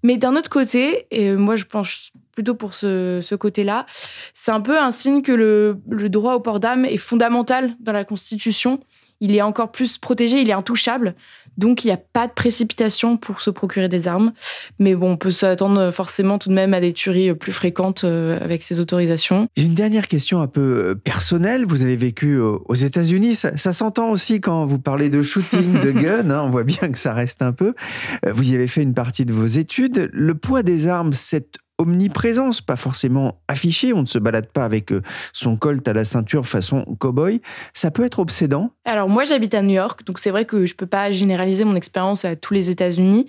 Mais 0.04 0.18
d'un 0.18 0.36
autre 0.36 0.50
côté, 0.50 1.08
et 1.12 1.32
moi 1.32 1.56
je 1.56 1.66
pense 1.66 2.12
plutôt 2.34 2.56
pour 2.56 2.74
ce, 2.74 3.36
côté-là, 3.36 3.86
c'est 4.34 4.52
un 4.52 4.62
peu 4.62 4.80
un 4.80 4.92
signe 4.92 5.22
que 5.22 5.32
le 5.34 6.10
droit 6.10 6.34
au 6.34 6.40
port 6.40 6.62
d'armes 6.62 6.86
est 6.86 6.98
fondamental 6.98 7.76
dans 7.80 7.92
la 7.92 8.06
Constitution. 8.06 8.80
Il 9.22 9.36
est 9.36 9.42
encore 9.42 9.72
plus 9.72 9.98
protégé, 9.98 10.42
il 10.42 10.50
est 10.50 10.54
intouchable. 10.54 11.16
Donc, 11.58 11.84
il 11.84 11.88
n'y 11.88 11.94
a 11.94 11.98
pas 11.98 12.28
de 12.28 12.32
précipitation 12.34 13.18
pour 13.18 13.42
se 13.42 13.50
procurer 13.50 13.90
des 13.90 14.08
armes. 14.08 14.32
Mais 14.80 14.96
bon, 14.96 15.12
on 15.12 15.18
peut 15.18 15.32
s'attendre 15.32 15.92
forcément 15.92 16.40
tout 16.40 16.50
de 16.50 16.54
même 16.54 16.74
à 16.74 16.80
des 16.80 16.94
tueries 16.94 17.34
plus 17.36 17.52
fréquentes 17.52 18.04
euh, 18.04 18.40
avec 18.42 18.64
ces 18.64 18.80
autorisations. 18.80 19.48
une 19.58 19.74
dernière 19.74 20.08
question 20.08 20.42
un 20.42 20.48
peu 20.48 20.62
euh, 20.62 20.96
personnelle. 20.96 21.66
Vous 21.66 21.84
avez 21.84 21.98
vécu 21.98 22.40
aux 22.40 22.74
États-Unis. 22.74 23.36
Ça, 23.36 23.74
s'entend 23.74 24.10
aussi 24.10 24.42
quand 24.42 24.66
vous 24.66 24.80
parlez 24.80 25.10
de 25.10 25.22
shooting, 25.24 25.80
de 25.80 25.92
gun. 26.02 26.30
Hein. 26.30 26.44
on 26.46 26.50
voit 26.50 26.64
bien 26.64 26.90
que 26.90 26.98
ça 26.98 27.14
reste 27.14 27.42
un 27.42 27.54
peu. 27.54 27.74
Euh, 28.26 28.34
vous 28.34 28.52
y 28.52 28.56
avez 28.56 28.68
fait 28.68 28.82
une 28.82 28.94
partie 28.94 29.26
de 29.26 29.34
vos 29.34 29.46
études. 29.46 30.10
Le 30.14 30.36
poids 30.36 30.64
des 30.64 30.88
armes, 30.88 31.14
c'est 31.14 31.60
omniprésence, 31.82 32.62
pas 32.62 32.76
forcément 32.76 33.42
affichée. 33.48 33.94
On 33.94 34.02
ne 34.02 34.08
se 34.08 34.20
balade 34.20 34.48
pas 34.48 34.66
avec 34.66 34.92
euh, 34.92 35.02
son 35.34 35.58
colt 35.58 35.88
à 35.88 35.94
la 35.94 36.06
ceinture 36.06 36.48
façon 36.48 36.86
cow-boy. 37.00 37.42
Ça 37.74 37.92
peut 37.92 38.04
être 38.04 38.20
obsédant. 38.20 38.72
Alors 38.86 39.10
moi, 39.10 39.24
j'habite 39.24 39.54
à 39.54 39.62
New 39.62 39.74
York, 39.74 40.06
donc 40.06 40.20
c'est 40.20 40.32
vrai 40.32 40.46
que 40.46 40.66
je 40.66 40.76
peux 40.76 40.86
pas 40.86 41.12
généraliser 41.12 41.64
mon 41.64 41.76
expérience 41.76 42.26
à 42.26 42.36
tous 42.36 42.54
les 42.54 42.70
États-Unis. 42.70 43.28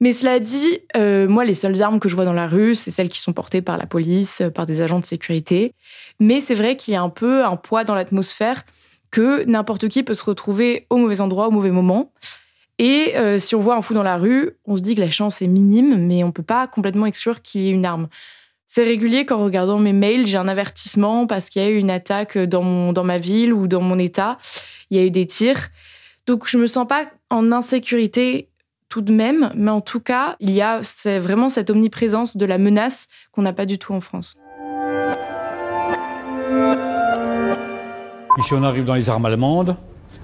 Mais 0.00 0.12
cela 0.12 0.40
dit, 0.40 0.80
euh, 0.96 1.28
moi, 1.28 1.44
les 1.44 1.54
seules 1.54 1.82
armes 1.82 2.00
que 2.00 2.08
je 2.08 2.14
vois 2.14 2.24
dans 2.24 2.32
la 2.32 2.48
rue, 2.48 2.74
c'est 2.74 2.90
celles 2.90 3.08
qui 3.08 3.20
sont 3.20 3.32
portées 3.32 3.62
par 3.62 3.78
la 3.78 3.86
police, 3.86 4.40
euh, 4.40 4.50
par 4.50 4.66
des 4.66 4.80
agents 4.80 5.00
de 5.00 5.04
sécurité. 5.04 5.72
Mais 6.20 6.40
c'est 6.40 6.54
vrai 6.54 6.76
qu'il 6.76 6.94
y 6.94 6.96
a 6.96 7.02
un 7.02 7.10
peu 7.10 7.44
un 7.44 7.56
poids 7.56 7.84
dans 7.84 7.94
l'atmosphère 7.94 8.64
que 9.10 9.44
n'importe 9.44 9.88
qui 9.88 10.02
peut 10.02 10.14
se 10.14 10.24
retrouver 10.24 10.86
au 10.90 10.96
mauvais 10.96 11.20
endroit, 11.20 11.48
au 11.48 11.52
mauvais 11.52 11.70
moment. 11.70 12.12
Et 12.78 13.16
euh, 13.16 13.38
si 13.38 13.54
on 13.54 13.60
voit 13.60 13.76
un 13.76 13.82
fou 13.82 13.94
dans 13.94 14.02
la 14.02 14.16
rue, 14.16 14.50
on 14.64 14.76
se 14.76 14.82
dit 14.82 14.94
que 14.94 15.00
la 15.00 15.10
chance 15.10 15.40
est 15.42 15.46
minime, 15.46 16.06
mais 16.06 16.24
on 16.24 16.28
ne 16.28 16.32
peut 16.32 16.42
pas 16.42 16.66
complètement 16.66 17.06
exclure 17.06 17.40
qu'il 17.40 17.62
y 17.62 17.68
ait 17.68 17.72
une 17.72 17.86
arme. 17.86 18.08
C'est 18.66 18.82
régulier 18.82 19.26
qu'en 19.26 19.38
regardant 19.44 19.78
mes 19.78 19.92
mails, 19.92 20.26
j'ai 20.26 20.36
un 20.36 20.48
avertissement 20.48 21.26
parce 21.26 21.48
qu'il 21.48 21.62
y 21.62 21.64
a 21.64 21.68
eu 21.68 21.78
une 21.78 21.90
attaque 21.90 22.36
dans, 22.38 22.92
dans 22.92 23.04
ma 23.04 23.18
ville 23.18 23.52
ou 23.52 23.68
dans 23.68 23.80
mon 23.80 23.98
état. 23.98 24.38
Il 24.90 24.96
y 24.96 25.00
a 25.00 25.04
eu 25.04 25.10
des 25.10 25.26
tirs. 25.26 25.68
Donc 26.26 26.48
je 26.48 26.58
me 26.58 26.66
sens 26.66 26.86
pas 26.88 27.06
en 27.30 27.52
insécurité 27.52 28.48
tout 28.88 29.02
de 29.02 29.12
même, 29.12 29.50
mais 29.54 29.70
en 29.70 29.80
tout 29.80 30.00
cas, 30.00 30.36
il 30.40 30.50
y 30.50 30.62
a 30.62 30.80
vraiment 31.18 31.48
cette 31.48 31.70
omniprésence 31.70 32.36
de 32.36 32.46
la 32.46 32.58
menace 32.58 33.08
qu'on 33.32 33.42
n'a 33.42 33.52
pas 33.52 33.66
du 33.66 33.78
tout 33.78 33.92
en 33.92 34.00
France. 34.00 34.36
Ici, 38.38 38.52
on 38.52 38.62
arrive 38.62 38.84
dans 38.84 38.94
les 38.94 39.10
armes 39.10 39.26
allemandes, 39.26 39.76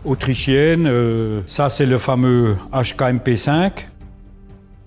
autrichiennes. 0.04 0.86
Euh, 0.86 1.42
ça, 1.46 1.68
c'est 1.68 1.86
le 1.86 1.98
fameux 1.98 2.56
HKMP5. 2.72 3.70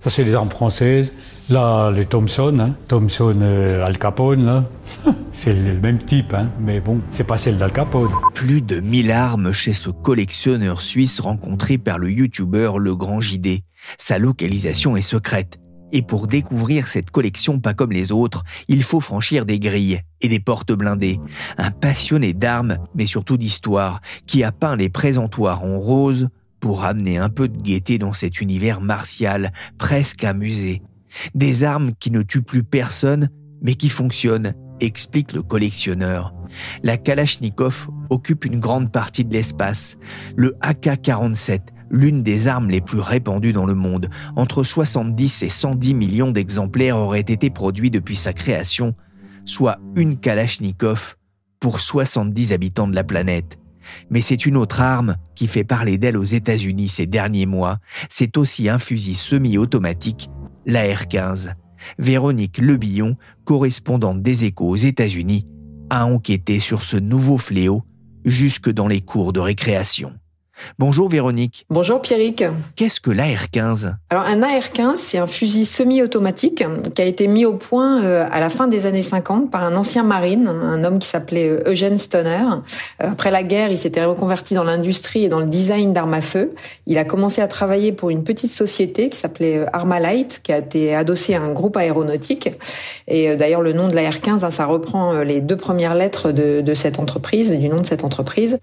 Ça, 0.00 0.10
c'est 0.10 0.24
les 0.24 0.34
armes 0.34 0.50
françaises. 0.50 1.12
Là, 1.50 1.90
les 1.90 2.06
Thompson, 2.06 2.58
hein. 2.58 2.70
Thompson 2.88 3.36
euh, 3.42 3.84
Al 3.84 3.98
Capone, 3.98 4.64
c'est 5.32 5.52
le 5.52 5.78
même 5.78 5.98
type, 5.98 6.32
hein. 6.32 6.48
mais 6.58 6.80
bon, 6.80 7.00
c'est 7.10 7.24
pas 7.24 7.36
celle 7.36 7.58
d'Al 7.58 7.70
Capone. 7.70 8.08
Plus 8.32 8.62
de 8.62 8.80
1000 8.80 9.12
armes 9.12 9.52
chez 9.52 9.74
ce 9.74 9.90
collectionneur 9.90 10.80
suisse 10.80 11.20
rencontré 11.20 11.76
par 11.76 11.98
le 11.98 12.10
youtubeur 12.10 12.78
Le 12.78 12.94
Grand 12.94 13.20
JD. 13.20 13.60
Sa 13.98 14.18
localisation 14.18 14.96
est 14.96 15.02
secrète. 15.02 15.58
Et 15.94 16.02
pour 16.02 16.26
découvrir 16.26 16.88
cette 16.88 17.12
collection 17.12 17.60
pas 17.60 17.72
comme 17.72 17.92
les 17.92 18.10
autres, 18.10 18.42
il 18.66 18.82
faut 18.82 19.00
franchir 19.00 19.46
des 19.46 19.60
grilles 19.60 20.00
et 20.20 20.28
des 20.28 20.40
portes 20.40 20.72
blindées. 20.72 21.20
Un 21.56 21.70
passionné 21.70 22.34
d'armes, 22.34 22.78
mais 22.96 23.06
surtout 23.06 23.36
d'histoire, 23.36 24.00
qui 24.26 24.42
a 24.42 24.50
peint 24.50 24.74
les 24.74 24.90
présentoirs 24.90 25.62
en 25.62 25.78
rose 25.78 26.28
pour 26.58 26.84
amener 26.84 27.18
un 27.18 27.28
peu 27.28 27.46
de 27.46 27.60
gaieté 27.62 27.98
dans 27.98 28.12
cet 28.12 28.40
univers 28.40 28.80
martial, 28.80 29.52
presque 29.78 30.24
un 30.24 30.32
musée. 30.32 30.82
Des 31.36 31.62
armes 31.62 31.92
qui 32.00 32.10
ne 32.10 32.22
tuent 32.22 32.42
plus 32.42 32.64
personne, 32.64 33.30
mais 33.62 33.76
qui 33.76 33.88
fonctionnent, 33.88 34.54
explique 34.80 35.32
le 35.32 35.42
collectionneur. 35.42 36.34
La 36.82 36.96
Kalachnikov 36.96 37.86
occupe 38.10 38.44
une 38.44 38.58
grande 38.58 38.90
partie 38.90 39.24
de 39.24 39.32
l'espace. 39.32 39.96
Le 40.34 40.56
AK-47 40.60 41.60
l'une 41.90 42.22
des 42.22 42.48
armes 42.48 42.68
les 42.68 42.80
plus 42.80 43.00
répandues 43.00 43.52
dans 43.52 43.66
le 43.66 43.74
monde. 43.74 44.08
Entre 44.36 44.62
70 44.62 45.42
et 45.42 45.48
110 45.48 45.94
millions 45.94 46.30
d'exemplaires 46.30 46.96
auraient 46.96 47.20
été 47.20 47.50
produits 47.50 47.90
depuis 47.90 48.16
sa 48.16 48.32
création, 48.32 48.94
soit 49.44 49.78
une 49.96 50.18
Kalachnikov 50.18 51.16
pour 51.60 51.80
70 51.80 52.52
habitants 52.52 52.88
de 52.88 52.94
la 52.94 53.04
planète. 53.04 53.58
Mais 54.10 54.20
c'est 54.20 54.46
une 54.46 54.56
autre 54.56 54.80
arme 54.80 55.16
qui 55.34 55.46
fait 55.46 55.64
parler 55.64 55.98
d'elle 55.98 56.16
aux 56.16 56.24
États-Unis 56.24 56.88
ces 56.88 57.06
derniers 57.06 57.46
mois. 57.46 57.78
C'est 58.08 58.36
aussi 58.36 58.68
un 58.68 58.78
fusil 58.78 59.14
semi-automatique, 59.14 60.30
la 60.66 60.82
R-15. 60.82 61.54
Véronique 61.98 62.58
Lebillon, 62.58 63.16
correspondante 63.44 64.22
des 64.22 64.44
échos 64.44 64.70
aux 64.70 64.76
États-Unis, 64.76 65.46
a 65.90 66.06
enquêté 66.06 66.58
sur 66.58 66.82
ce 66.82 66.96
nouveau 66.96 67.36
fléau 67.36 67.82
jusque 68.24 68.70
dans 68.70 68.88
les 68.88 69.02
cours 69.02 69.32
de 69.34 69.40
récréation. 69.40 70.14
Bonjour 70.78 71.08
Véronique. 71.08 71.66
Bonjour 71.70 72.00
Pierrick. 72.00 72.44
Qu'est-ce 72.76 73.00
que 73.00 73.10
l'AR-15 73.10 73.94
Alors 74.10 74.24
un 74.24 74.42
AR-15, 74.42 74.96
c'est 74.96 75.18
un 75.18 75.26
fusil 75.26 75.64
semi-automatique 75.64 76.64
qui 76.94 77.02
a 77.02 77.04
été 77.04 77.28
mis 77.28 77.44
au 77.44 77.54
point 77.54 78.02
euh, 78.02 78.26
à 78.30 78.40
la 78.40 78.50
fin 78.50 78.66
des 78.66 78.86
années 78.86 79.02
50 79.02 79.50
par 79.50 79.64
un 79.64 79.76
ancien 79.76 80.02
marine, 80.02 80.46
un 80.46 80.84
homme 80.84 80.98
qui 80.98 81.08
s'appelait 81.08 81.48
euh, 81.48 81.62
Eugène 81.66 81.98
Stoner. 81.98 82.44
Euh, 83.02 83.10
après 83.10 83.30
la 83.30 83.42
guerre, 83.42 83.70
il 83.70 83.78
s'était 83.78 84.04
reconverti 84.04 84.54
dans 84.54 84.64
l'industrie 84.64 85.24
et 85.24 85.28
dans 85.28 85.40
le 85.40 85.46
design 85.46 85.92
d'armes 85.92 86.14
à 86.14 86.20
feu. 86.20 86.54
Il 86.86 86.98
a 86.98 87.04
commencé 87.04 87.42
à 87.42 87.48
travailler 87.48 87.92
pour 87.92 88.10
une 88.10 88.24
petite 88.24 88.52
société 88.52 89.10
qui 89.10 89.18
s'appelait 89.18 89.66
Armalite, 89.72 90.40
qui 90.42 90.52
a 90.52 90.58
été 90.58 90.94
adossée 90.94 91.34
à 91.34 91.42
un 91.42 91.52
groupe 91.52 91.76
aéronautique. 91.76 92.50
Et 93.08 93.36
d'ailleurs, 93.36 93.62
le 93.62 93.72
nom 93.72 93.88
de 93.88 93.94
l'AR-15, 93.94 94.44
hein, 94.44 94.50
ça 94.50 94.66
reprend 94.66 95.20
les 95.22 95.40
deux 95.40 95.56
premières 95.56 95.94
lettres 95.94 96.32
de, 96.32 96.60
de 96.60 96.74
cette 96.74 96.98
entreprise, 96.98 97.58
du 97.58 97.68
nom 97.68 97.80
de 97.80 97.86
cette 97.86 98.04
entreprise. 98.04 98.58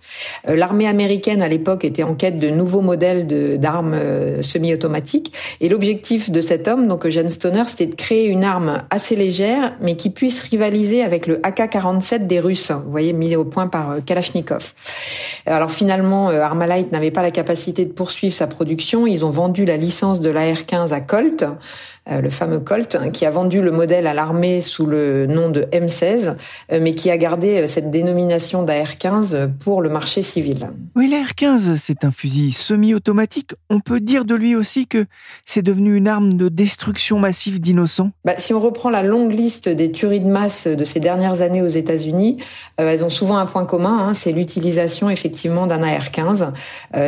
L'armée 0.48 0.88
américaine 0.88 1.42
à 1.42 1.48
l'époque 1.48 1.81
était 1.86 2.04
en 2.04 2.16
quête 2.16 2.40
de 2.40 2.50
nouveaux 2.50 2.82
modèles 2.82 3.28
d'armes 3.60 3.94
euh, 3.94 4.42
semi-automatiques. 4.42 5.34
Et 5.60 5.70
l'objectif 5.70 6.32
de 6.32 6.42
cet 6.42 6.68
homme, 6.68 6.88
donc 6.88 7.06
Eugene 7.06 7.30
Stoner, 7.30 7.64
c'était 7.68 7.88
de 7.88 7.96
créer 7.96 8.26
une 8.26 8.44
arme 8.44 8.84
assez 8.90 9.16
légère, 9.16 9.74
mais 9.82 9.96
qui 9.96 10.10
puisse 10.10 10.40
rivaliser 10.40 11.04
avec 11.04 11.28
le 11.28 11.40
AK-47 11.44 12.28
des 12.28 12.40
Russes, 12.40 12.72
vous 12.72 12.92
voyez, 12.92 13.14
mis 13.14 13.36
au 13.36 13.46
point 13.46 13.68
par 13.68 13.92
euh, 13.92 14.00
Kalachnikov. 14.00 14.74
Alors 15.46 15.72
finalement, 15.72 16.30
euh, 16.30 16.42
Armalite 16.42 16.92
n'avait 16.92 17.12
pas 17.12 17.22
la 17.22 17.32
capacité 17.32 17.86
de 17.86 17.92
poursuivre 17.92 18.34
sa 18.34 18.48
production. 18.48 19.08
Ils 19.08 19.26
ont 19.26 19.30
vendu 19.30 19.66
la 19.66 19.78
licence 19.78 20.22
de 20.22 20.30
l'AR-15 20.30 20.94
à 20.94 21.02
Colt. 21.02 21.46
Euh, 22.10 22.20
le 22.20 22.32
fameux 22.32 22.60
Colt, 22.60 22.96
hein, 22.96 23.12
qui 23.12 23.28
a 23.28 23.30
vendu 23.30 23.62
le 23.62 23.70
modèle 23.70 24.08
à 24.08 24.16
l'armée 24.16 24.60
sous 24.60 24.88
le 24.88 25.28
nom 25.28 25.50
de 25.50 25.62
M16, 25.72 26.36
euh, 26.72 26.80
mais 26.82 26.96
qui 26.96 27.12
a 27.12 27.18
gardé 27.18 27.62
euh, 27.62 27.68
cette 27.68 27.92
dénomination 27.92 28.64
d'AR-15 28.64 29.48
pour 29.60 29.84
le 29.84 29.90
marché 29.90 30.24
civil. 30.24 30.72
Oui, 30.96 31.08
l'AR-15, 31.08 31.78
c'est 31.78 32.04
un 32.04 32.10
fusil 32.10 32.54
semi-automatique. 32.54 33.52
On 33.70 33.82
peut 33.82 34.00
dire 34.00 34.26
de 34.26 34.34
lui 34.34 34.56
aussi 34.56 34.88
que 34.88 35.06
c'est 35.46 35.62
devenu 35.62 35.96
une 35.96 36.08
arme 36.08 36.34
de 36.34 36.50
destruction 36.50 37.20
massive 37.20 37.62
d'innocents 37.62 38.10
bah, 38.26 38.34
Si 38.36 38.52
on 38.56 38.60
reprend 38.60 38.90
la 38.90 39.04
longue 39.04 39.32
liste 39.32 39.70
des 39.70 39.92
tueries 39.92 40.22
de 40.22 40.30
masse 40.30 40.66
de 40.66 40.84
ces 40.84 41.00
dernières 41.00 41.44
années 41.44 41.62
aux 41.62 41.68
États-Unis, 41.68 42.38
elles 42.78 43.06
ont 43.06 43.10
souvent 43.10 43.38
un 43.38 43.46
point 43.46 43.66
commun, 43.66 44.00
hein, 44.00 44.14
c'est 44.16 44.32
l'utilisation 44.32 45.12
effectivement 45.12 45.68
d'un 45.68 45.84
AR-15. 45.84 46.52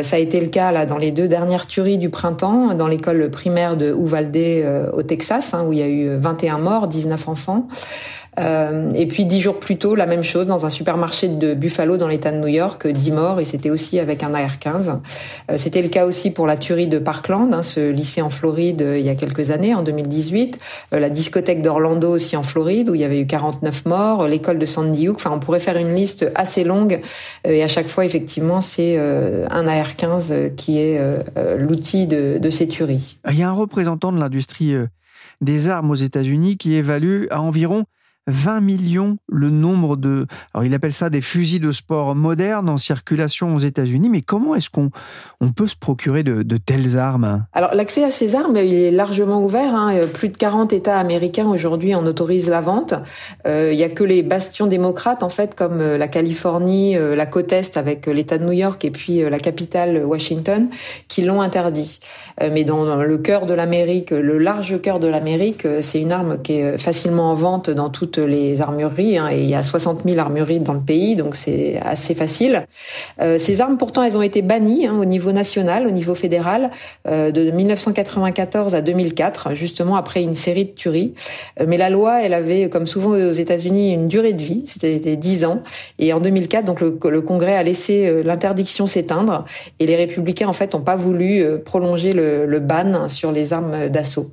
ça 0.02 0.16
a 0.16 0.18
été 0.20 0.40
le 0.40 0.46
cas 0.46 0.70
là 0.70 0.86
dans 0.86 0.98
les 0.98 1.10
deux 1.10 1.26
dernières 1.26 1.66
tueries 1.66 1.98
du 1.98 2.10
printemps, 2.10 2.74
dans 2.74 2.86
l'école 2.86 3.28
primaire 3.30 3.76
de 3.76 3.92
Uvalde 3.92 4.36
au 4.92 5.02
Texas, 5.02 5.54
hein, 5.54 5.64
où 5.66 5.72
il 5.72 5.78
y 5.78 5.82
a 5.82 5.88
eu 5.88 6.16
21 6.16 6.58
morts, 6.58 6.88
19 6.88 7.28
enfants. 7.28 7.68
Euh, 8.38 8.90
et 8.94 9.06
puis 9.06 9.24
dix 9.24 9.40
jours 9.40 9.60
plus 9.60 9.76
tôt, 9.76 9.94
la 9.94 10.06
même 10.06 10.22
chose 10.22 10.46
dans 10.46 10.66
un 10.66 10.70
supermarché 10.70 11.28
de 11.28 11.54
Buffalo 11.54 11.96
dans 11.96 12.08
l'État 12.08 12.32
de 12.32 12.38
New 12.38 12.48
York, 12.48 12.86
dix 12.86 13.12
morts 13.12 13.40
et 13.40 13.44
c'était 13.44 13.70
aussi 13.70 13.98
avec 13.98 14.22
un 14.22 14.34
AR-15. 14.34 14.98
Euh, 15.50 15.56
c'était 15.56 15.82
le 15.82 15.88
cas 15.88 16.06
aussi 16.06 16.30
pour 16.30 16.46
la 16.46 16.56
tuerie 16.56 16.88
de 16.88 16.98
Parkland, 16.98 17.52
hein, 17.52 17.62
ce 17.62 17.90
lycée 17.90 18.22
en 18.22 18.30
Floride 18.30 18.82
euh, 18.82 18.98
il 18.98 19.04
y 19.04 19.08
a 19.08 19.14
quelques 19.14 19.50
années, 19.50 19.74
en 19.74 19.82
2018. 19.82 20.58
la 20.92 21.08
discothèque 21.10 21.62
d'Orlando 21.62 22.10
aussi 22.10 22.36
en 22.36 22.42
Floride 22.42 22.88
où 22.90 22.94
il 22.94 23.00
y 23.00 23.04
avait 23.04 23.20
eu 23.20 23.26
49 23.26 23.86
morts. 23.86 24.26
L'école 24.26 24.58
de 24.58 24.66
Sandy 24.66 25.08
Hook. 25.08 25.16
Enfin, 25.16 25.30
on 25.32 25.40
pourrait 25.40 25.60
faire 25.60 25.76
une 25.76 25.94
liste 25.94 26.30
assez 26.34 26.64
longue 26.64 27.00
et 27.44 27.62
à 27.62 27.68
chaque 27.68 27.88
fois, 27.88 28.04
effectivement, 28.04 28.60
c'est 28.60 28.96
un 28.98 29.66
AR-15 29.66 30.54
qui 30.54 30.78
est 30.78 31.00
l'outil 31.58 32.06
de, 32.06 32.38
de 32.38 32.50
ces 32.50 32.68
tueries. 32.68 33.18
Il 33.30 33.38
y 33.38 33.42
a 33.42 33.48
un 33.48 33.52
représentant 33.52 34.12
de 34.12 34.18
l'industrie 34.18 34.74
des 35.40 35.68
armes 35.68 35.90
aux 35.90 35.96
États-Unis 35.96 36.56
qui 36.56 36.74
évalue 36.74 37.26
à 37.30 37.40
environ 37.40 37.84
20 38.26 38.60
millions 38.60 39.18
le 39.28 39.50
nombre 39.50 39.96
de... 39.96 40.26
Alors 40.54 40.64
il 40.64 40.74
appelle 40.74 40.92
ça 40.92 41.10
des 41.10 41.20
fusils 41.20 41.60
de 41.60 41.72
sport 41.72 42.14
modernes 42.14 42.68
en 42.68 42.78
circulation 42.78 43.54
aux 43.54 43.58
États-Unis, 43.58 44.08
mais 44.08 44.22
comment 44.22 44.54
est-ce 44.54 44.70
qu'on 44.70 44.90
on 45.40 45.52
peut 45.52 45.66
se 45.66 45.76
procurer 45.76 46.22
de, 46.22 46.56
telles 46.56 46.96
armes? 46.96 47.44
Alors 47.52 47.74
l'accès 47.74 48.04
à 48.04 48.10
ces 48.10 48.34
armes, 48.34 48.56
il 48.56 48.72
est 48.72 48.90
largement 48.90 49.44
ouvert. 49.44 49.74
Hein. 49.74 49.94
Euh, 49.94 50.06
plus 50.06 50.28
de 50.28 50.36
40 50.36 50.72
États 50.72 50.98
américains 50.98 51.46
aujourd'hui 51.46 51.94
en 51.94 52.06
autorisent 52.06 52.48
la 52.48 52.60
vente. 52.60 52.94
Euh, 53.46 53.70
il 53.72 53.78
y 53.78 53.84
a 53.84 53.88
que 53.88 54.04
les 54.04 54.22
bastions 54.22 54.66
démocrates, 54.66 55.22
en 55.22 55.28
fait, 55.28 55.54
comme 55.54 55.80
euh, 55.80 55.98
la 55.98 56.08
Californie, 56.08 56.94
la 56.94 57.26
côte 57.26 57.52
Est 57.52 57.76
avec 57.76 58.06
l'État 58.06 58.38
de 58.38 58.44
New 58.44 58.52
York 58.52 58.84
et 58.84 58.90
puis 58.90 59.18
la 59.28 59.38
capitale 59.38 60.04
Washington, 60.04 60.68
qui 61.08 61.22
l'ont 61.22 61.40
interdit. 61.40 62.00
mais 62.40 62.64
dans, 62.64 62.94
le 62.96 63.18
cœur 63.18 63.46
de 63.46 63.54
l'Amérique, 63.54 64.10
le 64.10 64.38
large 64.38 64.80
cœur 64.80 65.00
de 65.00 65.08
l'Amérique, 65.08 65.66
c'est 65.80 66.00
une 66.00 66.12
arme 66.12 66.40
qui 66.42 66.54
est 66.54 66.78
facilement 66.78 67.30
en 67.30 67.34
vente 67.34 67.70
dans 67.70 67.90
toute 67.90 68.13
les 68.18 68.60
armureries. 68.60 69.18
Hein, 69.18 69.28
et 69.30 69.40
il 69.42 69.48
y 69.48 69.54
a 69.54 69.62
60 69.62 70.02
000 70.06 70.18
armureries 70.18 70.60
dans 70.60 70.74
le 70.74 70.80
pays, 70.80 71.16
donc 71.16 71.36
c'est 71.36 71.80
assez 71.80 72.14
facile. 72.14 72.66
Euh, 73.20 73.38
ces 73.38 73.60
armes, 73.60 73.76
pourtant, 73.76 74.02
elles 74.02 74.16
ont 74.16 74.22
été 74.22 74.42
bannies 74.42 74.86
hein, 74.86 74.96
au 74.98 75.04
niveau 75.04 75.32
national, 75.32 75.86
au 75.86 75.90
niveau 75.90 76.14
fédéral, 76.14 76.70
euh, 77.08 77.30
de 77.30 77.50
1994 77.50 78.74
à 78.74 78.80
2004, 78.80 79.54
justement 79.54 79.96
après 79.96 80.22
une 80.22 80.34
série 80.34 80.66
de 80.66 80.70
tueries. 80.70 81.14
Euh, 81.60 81.64
mais 81.66 81.76
la 81.76 81.90
loi, 81.90 82.22
elle 82.22 82.34
avait, 82.34 82.68
comme 82.68 82.86
souvent 82.86 83.10
aux 83.10 83.32
États-Unis, 83.32 83.92
une 83.92 84.08
durée 84.08 84.32
de 84.32 84.42
vie, 84.42 84.62
c'était 84.66 85.16
10 85.16 85.44
ans. 85.44 85.62
Et 85.98 86.12
en 86.12 86.20
2004, 86.20 86.64
donc 86.64 86.80
le, 86.80 87.20
Congrès 87.24 87.56
a 87.56 87.62
laissé 87.62 88.22
l'interdiction 88.22 88.86
s'éteindre, 88.86 89.44
et 89.78 89.86
les 89.86 89.96
républicains, 89.96 90.48
en 90.48 90.52
fait, 90.52 90.74
n'ont 90.74 90.80
pas 90.80 90.96
voulu 90.96 91.44
prolonger 91.64 92.12
le, 92.12 92.44
le 92.44 92.60
ban 92.60 93.08
sur 93.08 93.32
les 93.32 93.52
armes 93.52 93.88
d'assaut. 93.88 94.30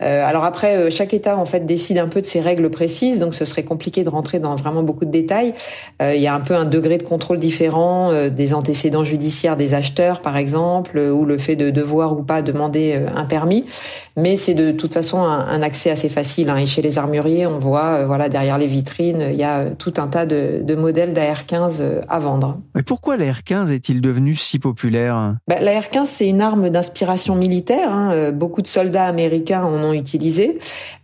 alors 0.00 0.44
après, 0.44 0.90
chaque 0.90 1.14
État, 1.14 1.36
en 1.36 1.46
fait, 1.46 1.64
décide 1.64 1.98
un 1.98 2.08
peu 2.08 2.20
de 2.20 2.26
ses 2.26 2.40
règles 2.40 2.70
précises 2.70 3.07
donc 3.16 3.34
ce 3.34 3.44
serait 3.44 3.62
compliqué 3.62 4.04
de 4.04 4.08
rentrer 4.10 4.38
dans 4.38 4.54
vraiment 4.54 4.82
beaucoup 4.82 5.04
de 5.04 5.10
détails. 5.10 5.54
Euh, 6.02 6.14
il 6.14 6.20
y 6.20 6.26
a 6.26 6.34
un 6.34 6.40
peu 6.40 6.54
un 6.54 6.64
degré 6.64 6.98
de 6.98 7.02
contrôle 7.02 7.38
différent 7.38 8.10
euh, 8.10 8.28
des 8.28 8.52
antécédents 8.52 9.04
judiciaires 9.04 9.56
des 9.56 9.72
acheteurs, 9.74 10.20
par 10.20 10.36
exemple, 10.36 10.98
ou 10.98 11.24
le 11.24 11.38
fait 11.38 11.56
de 11.56 11.70
devoir 11.70 12.18
ou 12.18 12.22
pas 12.22 12.42
demander 12.42 13.00
un 13.14 13.24
permis. 13.24 13.64
Mais 14.16 14.36
c'est 14.36 14.54
de 14.54 14.72
toute 14.72 14.92
façon 14.92 15.22
un, 15.22 15.62
accès 15.62 15.90
assez 15.90 16.08
facile. 16.08 16.50
Hein. 16.50 16.56
Et 16.56 16.66
chez 16.66 16.82
les 16.82 16.98
armuriers, 16.98 17.46
on 17.46 17.58
voit, 17.58 18.04
voilà, 18.04 18.28
derrière 18.28 18.58
les 18.58 18.66
vitrines, 18.66 19.28
il 19.30 19.36
y 19.36 19.44
a 19.44 19.66
tout 19.66 19.94
un 19.98 20.08
tas 20.08 20.26
de, 20.26 20.60
de 20.62 20.74
modèles 20.74 21.12
d'AR-15 21.12 21.82
à 22.08 22.18
vendre. 22.18 22.58
Mais 22.74 22.82
pourquoi 22.82 23.16
l'AR-15 23.16 23.70
est-il 23.70 24.00
devenu 24.00 24.34
si 24.34 24.58
populaire? 24.58 25.36
Bah, 25.46 25.60
L'AR-15, 25.60 26.04
c'est 26.04 26.28
une 26.28 26.40
arme 26.40 26.68
d'inspiration 26.68 27.36
militaire. 27.36 27.92
Hein. 27.92 28.32
Beaucoup 28.32 28.62
de 28.62 28.66
soldats 28.66 29.06
américains 29.06 29.62
en 29.62 29.84
ont 29.84 29.92
utilisé. 29.92 30.58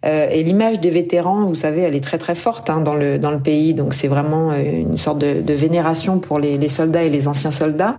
Euh, 0.04 0.28
et 0.30 0.42
l'image 0.42 0.80
des 0.80 0.90
vétérans, 0.90 1.44
vous 1.44 1.54
savez, 1.54 1.82
elle 1.82 1.93
est 1.94 2.00
très 2.00 2.18
très 2.18 2.34
forte 2.34 2.70
hein, 2.70 2.80
dans 2.80 2.94
le 2.94 3.18
dans 3.18 3.30
le 3.30 3.38
pays. 3.38 3.74
Donc 3.74 3.94
c'est 3.94 4.08
vraiment 4.08 4.50
euh, 4.50 4.62
une 4.62 4.96
sorte 4.96 5.18
de, 5.18 5.40
de 5.40 5.54
vénération 5.54 6.18
pour 6.18 6.38
les, 6.38 6.58
les, 6.58 6.68
soldats 6.68 7.02
et 7.02 7.10
les 7.10 7.28
anciens 7.28 7.50
soldats. 7.50 7.96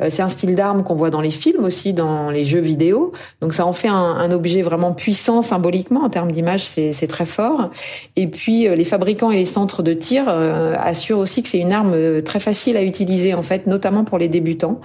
Euh, 0.00 0.08
c'est 0.10 0.22
un 0.22 0.28
style 0.28 0.54
d'arme 0.54 0.82
qu'on 0.82 0.94
voit 0.94 1.10
dans 1.10 1.20
les 1.20 1.30
films 1.30 1.64
aussi, 1.64 1.92
dans 1.92 2.30
les 2.30 2.44
jeux 2.44 2.60
vidéo. 2.60 3.12
Donc 3.40 3.54
ça 3.54 3.66
en 3.66 3.72
fait 3.72 3.88
un, 3.88 3.94
un 3.94 4.30
objet 4.30 4.62
vraiment 4.62 4.92
puissant 4.92 5.42
symboliquement 5.42 6.04
en 6.04 6.10
termes 6.10 6.32
d'image, 6.32 6.66
c'est 6.66 6.92
c'est 6.92 7.06
très 7.06 7.26
fort. 7.26 7.70
Et 8.16 8.26
puis 8.26 8.68
les 8.68 8.84
fabricants 8.84 9.30
et 9.30 9.36
les 9.36 9.44
centres 9.44 9.82
de 9.82 9.92
tir 9.92 10.28
assurent 10.28 11.18
aussi 11.18 11.42
que 11.42 11.48
c'est 11.48 11.58
une 11.58 11.72
arme 11.72 12.22
très 12.22 12.40
facile 12.40 12.76
à 12.76 12.82
utiliser 12.82 13.34
en 13.34 13.42
fait, 13.42 13.66
notamment 13.66 14.04
pour 14.04 14.18
les 14.18 14.28
débutants, 14.28 14.80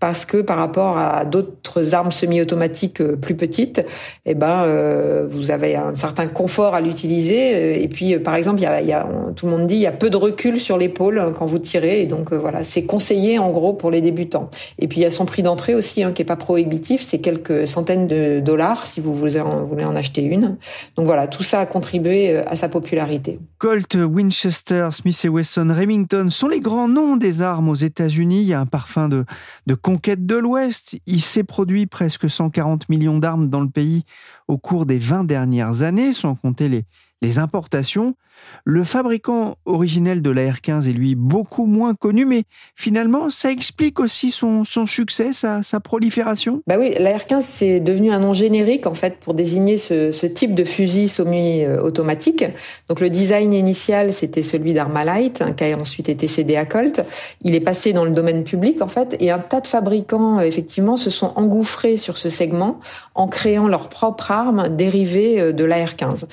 parce 0.00 0.24
que 0.24 0.38
par 0.38 0.58
rapport 0.58 0.98
à 0.98 1.24
d'autres 1.24 1.94
armes 1.94 2.12
semi-automatiques 2.12 3.02
plus 3.02 3.34
petites, 3.34 3.84
eh 4.24 4.34
ben 4.34 5.26
vous 5.28 5.50
avez 5.50 5.76
un 5.76 5.94
certain 5.94 6.26
confort 6.26 6.74
à 6.74 6.80
l'utiliser. 6.80 7.54
Euh, 7.54 7.82
et 7.82 7.88
puis, 7.88 8.14
euh, 8.14 8.18
par 8.18 8.34
exemple, 8.34 8.60
y 8.60 8.66
a, 8.66 9.06
tout 9.34 9.46
le 9.46 9.52
monde 9.52 9.66
dit 9.66 9.76
il 9.76 9.80
y 9.80 9.86
a 9.86 9.92
peu 9.92 10.10
de 10.10 10.16
recul 10.16 10.60
sur 10.60 10.78
l'épaule 10.78 11.18
euh, 11.18 11.30
quand 11.30 11.46
vous 11.46 11.58
tirez. 11.58 12.02
Et 12.02 12.06
donc 12.06 12.32
voilà, 12.32 12.62
c'est 12.62 12.84
conseillé 12.84 13.38
en 13.38 13.50
gros 13.50 13.72
pour 13.72 13.90
les 13.90 14.00
débutants. 14.00 14.50
Et 14.78 14.88
puis 14.88 15.00
il 15.00 15.02
y 15.02 15.06
a 15.06 15.10
son 15.10 15.24
prix 15.24 15.42
d'entrée 15.42 15.74
aussi 15.74 16.02
hein, 16.02 16.12
qui 16.12 16.22
est 16.22 16.26
pas 16.26 16.36
prohibitif, 16.36 17.02
c'est 17.02 17.20
quelques 17.20 17.66
centaines 17.68 18.06
de 18.06 18.40
dollars 18.40 18.86
si 18.86 19.00
vous 19.00 19.14
voulez 19.14 19.40
en, 19.40 19.96
acheter 19.96 20.22
une. 20.22 20.56
Donc 20.96 21.06
voilà, 21.06 21.26
tout 21.26 21.42
ça 21.42 21.60
a 21.60 21.66
contribué 21.66 22.36
à 22.36 22.56
sa 22.56 22.68
popularité. 22.68 23.38
Colt, 23.58 23.94
Winchester, 23.94 24.88
Smith 24.92 25.26
Wesson, 25.30 25.68
Remington 25.74 26.28
sont 26.30 26.48
les 26.48 26.60
grands 26.60 26.88
noms 26.88 27.16
des 27.16 27.40
armes 27.40 27.68
aux 27.68 27.74
États-Unis. 27.74 28.42
Il 28.42 28.48
y 28.48 28.52
a 28.52 28.60
un 28.60 28.66
parfum 28.66 29.08
de, 29.08 29.24
de 29.66 29.74
conquête 29.86 30.26
de 30.26 30.34
l'Ouest. 30.34 30.98
Il 31.06 31.22
s'est 31.22 31.44
produit 31.44 31.86
presque 31.86 32.28
140 32.28 32.88
millions 32.88 33.18
d'armes 33.20 33.48
dans 33.48 33.60
le 33.60 33.68
pays 33.70 34.04
au 34.48 34.58
cours 34.58 34.84
des 34.84 34.98
20 34.98 35.22
dernières 35.22 35.82
années, 35.82 36.12
sans 36.12 36.34
compter 36.34 36.68
les, 36.68 36.86
les 37.22 37.38
importations. 37.38 38.16
Le 38.64 38.84
fabricant 38.84 39.58
originel 39.64 40.22
de 40.22 40.30
la 40.30 40.50
R15 40.50 40.88
est 40.88 40.92
lui 40.92 41.14
beaucoup 41.14 41.66
moins 41.66 41.94
connu, 41.94 42.24
mais 42.24 42.44
finalement, 42.74 43.30
ça 43.30 43.50
explique 43.50 44.00
aussi 44.00 44.30
son, 44.30 44.64
succès, 44.86 45.30
sa, 45.32 45.62
prolifération? 45.80 46.62
Bah 46.66 46.76
oui, 46.78 46.94
la 46.98 47.16
R15 47.16 47.42
c'est 47.42 47.80
devenu 47.80 48.10
un 48.10 48.18
nom 48.18 48.32
générique 48.32 48.86
en 48.86 48.94
fait 48.94 49.18
pour 49.18 49.34
désigner 49.34 49.78
ce, 49.78 50.26
type 50.26 50.54
de 50.54 50.64
fusil 50.64 51.08
semi-automatique. 51.08 52.44
Donc 52.88 53.00
le 53.00 53.10
design 53.10 53.52
initial 53.52 54.12
c'était 54.12 54.42
celui 54.42 54.74
d'Armalite, 54.74 55.42
hein, 55.42 55.52
qui 55.52 55.64
a 55.64 55.78
ensuite 55.78 56.08
été 56.08 56.26
cédé 56.26 56.56
à 56.56 56.64
Colt. 56.64 57.02
Il 57.42 57.54
est 57.54 57.60
passé 57.60 57.92
dans 57.92 58.04
le 58.04 58.10
domaine 58.10 58.42
public 58.42 58.82
en 58.82 58.88
fait, 58.88 59.16
et 59.20 59.30
un 59.30 59.38
tas 59.38 59.60
de 59.60 59.68
fabricants 59.68 60.40
effectivement 60.40 60.96
se 60.96 61.10
sont 61.10 61.32
engouffrés 61.36 61.96
sur 61.96 62.16
ce 62.18 62.28
segment 62.28 62.80
en 63.14 63.28
créant 63.28 63.68
leur 63.68 63.88
propre 63.88 64.30
arme 64.30 64.68
dérivée 64.68 65.40
euh, 65.40 65.52
de 65.52 65.64
la 65.64 65.84
R15. 65.84 66.24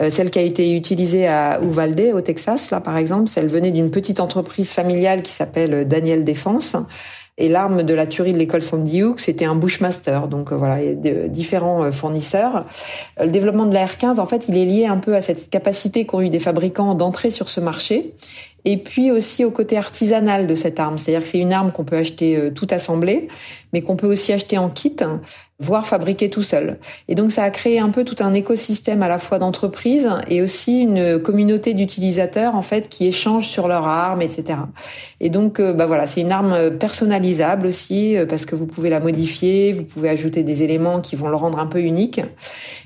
Euh, 0.00 0.10
celle 0.10 0.30
qui 0.30 0.38
a 0.38 0.42
été 0.42 0.76
utilisée 0.76 1.26
à 1.26 1.47
Uvalde, 1.62 2.12
au 2.14 2.20
Texas, 2.20 2.70
là 2.70 2.80
par 2.80 2.96
exemple, 2.96 3.30
elle 3.36 3.48
venait 3.48 3.70
d'une 3.70 3.90
petite 3.90 4.20
entreprise 4.20 4.70
familiale 4.70 5.22
qui 5.22 5.32
s'appelle 5.32 5.86
Daniel 5.86 6.24
Défense. 6.24 6.76
Et 7.40 7.48
l'arme 7.48 7.84
de 7.84 7.94
la 7.94 8.06
tuerie 8.06 8.32
de 8.32 8.38
l'école 8.38 8.62
Sandy 8.62 9.04
Hook, 9.04 9.20
c'était 9.20 9.44
un 9.44 9.54
Bushmaster. 9.54 10.26
Donc 10.26 10.50
euh, 10.50 10.56
voilà, 10.56 10.82
il 10.82 10.98
y 11.04 11.08
a 11.08 11.28
différents 11.28 11.84
euh, 11.84 11.92
fournisseurs. 11.92 12.66
Euh, 13.20 13.24
le 13.24 13.30
développement 13.30 13.64
de 13.64 13.72
la 13.72 13.86
R15, 13.86 14.18
en 14.18 14.26
fait, 14.26 14.46
il 14.48 14.58
est 14.58 14.64
lié 14.64 14.86
un 14.86 14.96
peu 14.96 15.14
à 15.14 15.20
cette 15.20 15.48
capacité 15.48 16.04
qu'ont 16.04 16.20
eu 16.20 16.30
des 16.30 16.40
fabricants 16.40 16.96
d'entrer 16.96 17.30
sur 17.30 17.48
ce 17.48 17.60
marché 17.60 18.12
et 18.68 18.76
puis 18.76 19.10
aussi 19.10 19.46
au 19.46 19.50
côté 19.50 19.78
artisanal 19.78 20.46
de 20.46 20.54
cette 20.54 20.78
arme. 20.78 20.98
C'est-à-dire 20.98 21.22
que 21.22 21.26
c'est 21.26 21.38
une 21.38 21.54
arme 21.54 21.72
qu'on 21.72 21.84
peut 21.84 21.96
acheter 21.96 22.36
euh, 22.36 22.50
tout 22.50 22.66
assemblée, 22.70 23.28
mais 23.72 23.80
qu'on 23.80 23.96
peut 23.96 24.06
aussi 24.06 24.30
acheter 24.30 24.58
en 24.58 24.68
kit, 24.68 24.94
voire 25.58 25.86
fabriquer 25.86 26.28
tout 26.28 26.42
seul. 26.42 26.78
Et 27.08 27.14
donc 27.14 27.32
ça 27.32 27.44
a 27.44 27.50
créé 27.50 27.78
un 27.78 27.88
peu 27.88 28.04
tout 28.04 28.22
un 28.22 28.34
écosystème 28.34 29.02
à 29.02 29.08
la 29.08 29.18
fois 29.18 29.38
d'entreprises 29.38 30.10
et 30.28 30.42
aussi 30.42 30.82
une 30.82 31.18
communauté 31.18 31.72
d'utilisateurs 31.72 32.54
en 32.56 32.60
fait 32.60 32.90
qui 32.90 33.06
échangent 33.06 33.48
sur 33.48 33.68
leur 33.68 33.86
arme, 33.86 34.20
etc. 34.20 34.58
Et 35.20 35.30
donc 35.30 35.60
euh, 35.60 35.72
bah 35.72 35.86
voilà, 35.86 36.06
c'est 36.06 36.20
une 36.20 36.32
arme 36.32 36.72
personnalisable 36.72 37.66
aussi 37.66 38.18
euh, 38.18 38.26
parce 38.26 38.44
que 38.44 38.54
vous 38.54 38.66
pouvez 38.66 38.90
la 38.90 39.00
modifier, 39.00 39.72
vous 39.72 39.84
pouvez 39.84 40.10
ajouter 40.10 40.42
des 40.42 40.62
éléments 40.62 41.00
qui 41.00 41.16
vont 41.16 41.28
le 41.28 41.36
rendre 41.36 41.58
un 41.58 41.66
peu 41.66 41.80
unique. 41.80 42.20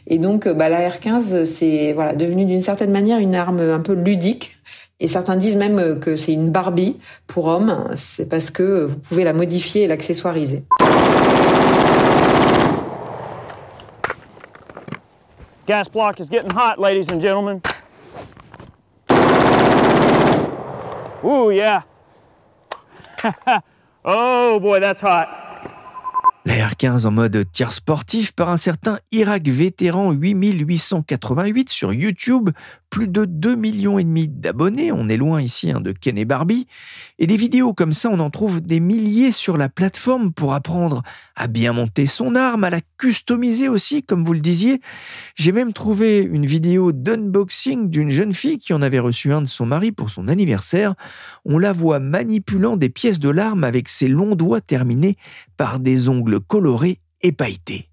Et 0.06 0.18
donc 0.18 0.46
bah, 0.46 0.68
la 0.68 0.88
R15 0.88 1.44
c'est 1.44 1.92
voilà 1.92 2.14
devenu 2.14 2.44
d'une 2.44 2.60
certaine 2.60 2.92
manière 2.92 3.18
une 3.18 3.34
arme 3.34 3.58
un 3.58 3.80
peu 3.80 3.94
ludique 3.94 4.58
et 5.02 5.08
certains 5.08 5.36
disent 5.36 5.56
même 5.56 5.98
que 5.98 6.14
c'est 6.14 6.32
une 6.32 6.50
Barbie 6.50 6.96
pour 7.26 7.46
hommes. 7.46 7.88
C'est 7.96 8.28
parce 8.28 8.50
que 8.50 8.84
vous 8.84 8.96
pouvez 8.96 9.24
la 9.24 9.32
modifier 9.32 9.82
et 9.82 9.86
l'accessoiriser. 9.88 10.62
Gas 15.66 15.88
block 15.92 16.20
is 16.20 16.28
getting 16.30 16.52
hot, 16.52 16.80
ladies 16.80 17.12
and 17.12 17.20
gentlemen. 17.20 17.60
Ooh, 21.24 21.50
yeah. 21.50 21.82
oh 24.04 24.60
boy, 24.60 24.78
that's 24.80 25.02
hot. 25.02 25.26
La 26.44 26.68
R15 26.68 27.06
en 27.06 27.12
mode 27.12 27.44
tir 27.52 27.72
sportif 27.72 28.32
par 28.32 28.48
un 28.48 28.56
certain 28.56 28.98
Irak 29.12 29.46
vétéran 29.46 30.10
8888 30.10 31.70
sur 31.70 31.92
YouTube, 31.92 32.50
plus 32.92 33.08
de 33.08 33.24
2 33.24 33.56
millions 33.56 33.98
et 33.98 34.04
demi 34.04 34.28
d'abonnés, 34.28 34.92
on 34.92 35.08
est 35.08 35.16
loin 35.16 35.40
ici 35.40 35.72
hein, 35.72 35.80
de 35.80 35.92
Ken 35.92 36.18
et 36.18 36.26
Barbie, 36.26 36.66
et 37.18 37.26
des 37.26 37.38
vidéos 37.38 37.72
comme 37.72 37.94
ça 37.94 38.10
on 38.10 38.20
en 38.20 38.28
trouve 38.28 38.60
des 38.60 38.80
milliers 38.80 39.32
sur 39.32 39.56
la 39.56 39.70
plateforme 39.70 40.30
pour 40.30 40.52
apprendre 40.52 41.02
à 41.34 41.46
bien 41.46 41.72
monter 41.72 42.06
son 42.06 42.34
arme, 42.34 42.64
à 42.64 42.70
la 42.70 42.82
customiser 42.98 43.70
aussi 43.70 44.02
comme 44.02 44.24
vous 44.24 44.34
le 44.34 44.40
disiez. 44.40 44.82
J'ai 45.36 45.52
même 45.52 45.72
trouvé 45.72 46.18
une 46.18 46.44
vidéo 46.44 46.92
d'unboxing 46.92 47.88
d'une 47.88 48.10
jeune 48.10 48.34
fille 48.34 48.58
qui 48.58 48.74
en 48.74 48.82
avait 48.82 48.98
reçu 48.98 49.32
un 49.32 49.40
de 49.40 49.46
son 49.46 49.64
mari 49.64 49.90
pour 49.90 50.10
son 50.10 50.28
anniversaire. 50.28 50.94
On 51.46 51.58
la 51.58 51.72
voit 51.72 51.98
manipulant 51.98 52.76
des 52.76 52.90
pièces 52.90 53.20
de 53.20 53.30
l'arme 53.30 53.64
avec 53.64 53.88
ses 53.88 54.08
longs 54.08 54.34
doigts 54.34 54.60
terminés 54.60 55.16
par 55.56 55.80
des 55.80 56.10
ongles 56.10 56.40
colorés 56.40 57.00
et 57.22 57.32
pailletés. 57.32 57.88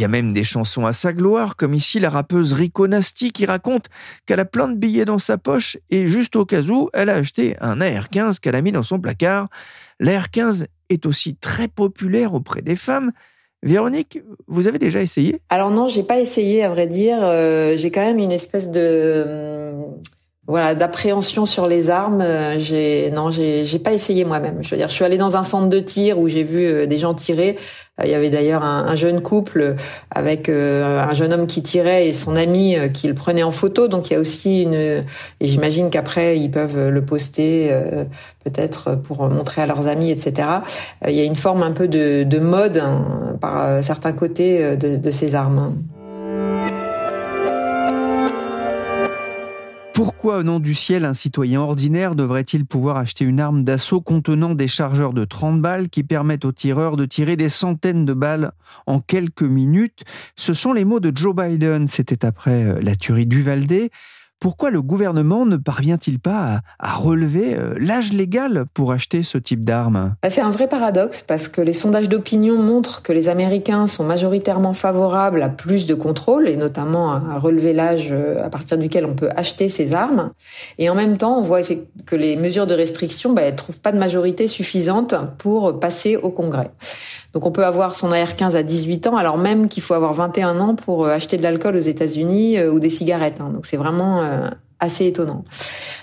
Y 0.00 0.04
a 0.04 0.08
même 0.08 0.32
des 0.32 0.44
chansons 0.44 0.86
à 0.86 0.92
sa 0.92 1.12
gloire, 1.12 1.56
comme 1.56 1.74
ici 1.74 2.00
la 2.00 2.10
rappeuse 2.10 2.52
Rico 2.52 2.86
Nasty 2.86 3.32
qui 3.32 3.46
raconte 3.46 3.86
qu'elle 4.26 4.40
a 4.40 4.44
plein 4.44 4.68
de 4.68 4.76
billets 4.76 5.04
dans 5.04 5.18
sa 5.18 5.38
poche 5.38 5.76
et 5.90 6.08
juste 6.08 6.36
au 6.36 6.44
cas 6.44 6.62
où, 6.62 6.90
elle 6.92 7.10
a 7.10 7.14
acheté 7.14 7.56
un 7.60 7.80
AR-15 7.80 8.40
qu'elle 8.40 8.56
a 8.56 8.62
mis 8.62 8.72
dans 8.72 8.82
son 8.82 8.98
placard. 8.98 9.48
L'AR-15 9.98 10.66
est 10.88 11.06
aussi 11.06 11.36
très 11.36 11.68
populaire 11.68 12.34
auprès 12.34 12.62
des 12.62 12.76
femmes 12.76 13.12
Véronique, 13.62 14.20
vous 14.46 14.68
avez 14.68 14.78
déjà 14.78 15.02
essayé? 15.02 15.42
Alors 15.50 15.70
non, 15.70 15.86
j'ai 15.86 16.02
pas 16.02 16.18
essayé 16.18 16.64
à 16.64 16.70
vrai 16.70 16.86
dire. 16.86 17.18
Euh, 17.22 17.76
j'ai 17.76 17.90
quand 17.90 18.00
même 18.00 18.18
une 18.18 18.32
espèce 18.32 18.70
de 18.70 19.74
voilà 20.46 20.74
d'appréhension 20.74 21.46
sur 21.46 21.68
les 21.68 21.90
armes. 21.90 22.22
Euh, 22.22 22.58
j'ai 22.58 23.10
non, 23.10 23.30
j'ai 23.30 23.78
pas 23.78 23.92
essayé 23.92 24.24
moi-même. 24.24 24.58
Je 24.62 24.70
veux 24.70 24.76
dire, 24.78 24.88
je 24.88 24.94
suis 24.94 25.04
allée 25.04 25.18
dans 25.18 25.36
un 25.36 25.42
centre 25.42 25.68
de 25.68 25.80
tir 25.80 26.18
où 26.18 26.28
j'ai 26.28 26.42
vu 26.42 26.66
euh, 26.66 26.86
des 26.86 26.98
gens 26.98 27.14
tirer. 27.14 27.56
Euh, 28.00 28.04
il 28.04 28.10
y 28.10 28.14
avait 28.14 28.30
d'ailleurs 28.30 28.64
un, 28.64 28.96
jeune 28.96 29.20
couple 29.22 29.76
avec 30.10 30.48
un 30.48 31.14
jeune 31.14 31.32
homme 31.32 31.46
qui 31.46 31.62
tirait 31.62 32.08
et 32.08 32.12
son 32.12 32.34
ami 32.34 32.76
qui 32.94 33.06
le 33.06 33.14
prenait 33.14 33.42
en 33.42 33.50
photo. 33.52 33.88
Donc 33.88 34.10
il 34.10 34.14
y 34.14 34.16
a 34.16 34.20
aussi 34.20 34.62
une. 34.62 35.04
J'imagine 35.40 35.90
qu'après 35.90 36.38
ils 36.38 36.50
peuvent 36.50 36.88
le 36.88 37.04
poster 37.04 37.70
peut-être 38.42 38.94
pour 38.94 39.28
montrer 39.28 39.62
à 39.62 39.66
leurs 39.66 39.86
amis, 39.86 40.10
etc. 40.10 40.48
Il 41.06 41.14
y 41.14 41.20
a 41.20 41.24
une 41.24 41.36
forme 41.36 41.62
un 41.62 41.72
peu 41.72 41.88
de, 41.88 42.24
de 42.24 42.38
mode 42.38 42.78
hein, 42.78 43.36
par 43.40 43.84
certains 43.84 44.12
côtés 44.12 44.76
de 44.78 45.10
ces 45.10 45.34
armes. 45.34 45.74
Pourquoi, 50.02 50.38
au 50.38 50.42
nom 50.42 50.60
du 50.60 50.74
ciel, 50.74 51.04
un 51.04 51.12
citoyen 51.12 51.60
ordinaire 51.60 52.14
devrait-il 52.14 52.64
pouvoir 52.64 52.96
acheter 52.96 53.26
une 53.26 53.38
arme 53.38 53.64
d'assaut 53.64 54.00
contenant 54.00 54.54
des 54.54 54.66
chargeurs 54.66 55.12
de 55.12 55.26
30 55.26 55.60
balles 55.60 55.90
qui 55.90 56.04
permettent 56.04 56.46
aux 56.46 56.52
tireurs 56.52 56.96
de 56.96 57.04
tirer 57.04 57.36
des 57.36 57.50
centaines 57.50 58.06
de 58.06 58.14
balles 58.14 58.52
en 58.86 59.00
quelques 59.00 59.42
minutes? 59.42 60.04
Ce 60.36 60.54
sont 60.54 60.72
les 60.72 60.86
mots 60.86 61.00
de 61.00 61.14
Joe 61.14 61.36
Biden. 61.36 61.86
C'était 61.86 62.24
après 62.24 62.64
euh, 62.64 62.80
la 62.80 62.96
tuerie 62.96 63.26
d'Uvalde. 63.26 63.90
Pourquoi 64.40 64.70
le 64.70 64.80
gouvernement 64.80 65.44
ne 65.44 65.58
parvient-il 65.58 66.18
pas 66.18 66.62
à, 66.78 66.94
relever 66.94 67.54
euh, 67.54 67.74
l'âge 67.78 68.14
légal 68.14 68.64
pour 68.72 68.90
acheter 68.90 69.22
ce 69.22 69.36
type 69.36 69.64
d'armes? 69.64 70.14
Bah, 70.22 70.30
C'est 70.30 70.40
un 70.40 70.50
vrai 70.50 70.66
paradoxe 70.66 71.22
parce 71.22 71.46
que 71.46 71.60
les 71.60 71.74
sondages 71.74 72.08
d'opinion 72.08 72.56
montrent 72.56 73.02
que 73.02 73.12
les 73.12 73.28
Américains 73.28 73.86
sont 73.86 74.02
majoritairement 74.02 74.72
favorables 74.72 75.42
à 75.42 75.50
plus 75.50 75.86
de 75.86 75.92
contrôle 75.92 76.48
et 76.48 76.56
notamment 76.56 77.12
à 77.12 77.38
relever 77.38 77.74
l'âge 77.74 78.08
euh, 78.12 78.42
à 78.42 78.48
partir 78.48 78.78
duquel 78.78 79.04
on 79.04 79.14
peut 79.14 79.28
acheter 79.36 79.68
ces 79.68 79.92
armes. 79.92 80.30
Et 80.78 80.88
en 80.88 80.94
même 80.94 81.18
temps, 81.18 81.38
on 81.38 81.42
voit 81.42 81.60
que 81.60 82.16
les 82.16 82.36
mesures 82.36 82.66
de 82.66 82.74
restriction 82.74 83.34
bah, 83.34 83.50
ne 83.50 83.54
trouvent 83.54 83.80
pas 83.80 83.92
de 83.92 83.98
majorité 83.98 84.46
suffisante 84.46 85.14
pour 85.36 85.78
passer 85.78 86.16
au 86.16 86.30
Congrès. 86.30 86.70
Donc 87.32 87.46
on 87.46 87.52
peut 87.52 87.64
avoir 87.64 87.94
son 87.94 88.10
AR-15 88.12 88.56
à 88.56 88.62
18 88.62 89.06
ans, 89.06 89.16
alors 89.16 89.38
même 89.38 89.68
qu'il 89.68 89.82
faut 89.82 89.94
avoir 89.94 90.14
21 90.14 90.58
ans 90.58 90.74
pour 90.74 91.04
euh, 91.04 91.10
acheter 91.10 91.36
de 91.36 91.42
l'alcool 91.42 91.76
aux 91.76 91.80
États-Unis 91.80 92.58
euh, 92.58 92.72
ou 92.72 92.80
des 92.80 92.90
cigarettes. 92.90 93.40
Hein. 93.40 93.50
Donc 93.54 93.66
c'est 93.66 93.76
vraiment 93.76 94.22
euh, 94.22 94.48
assez 94.80 95.06
étonnant. 95.06 95.44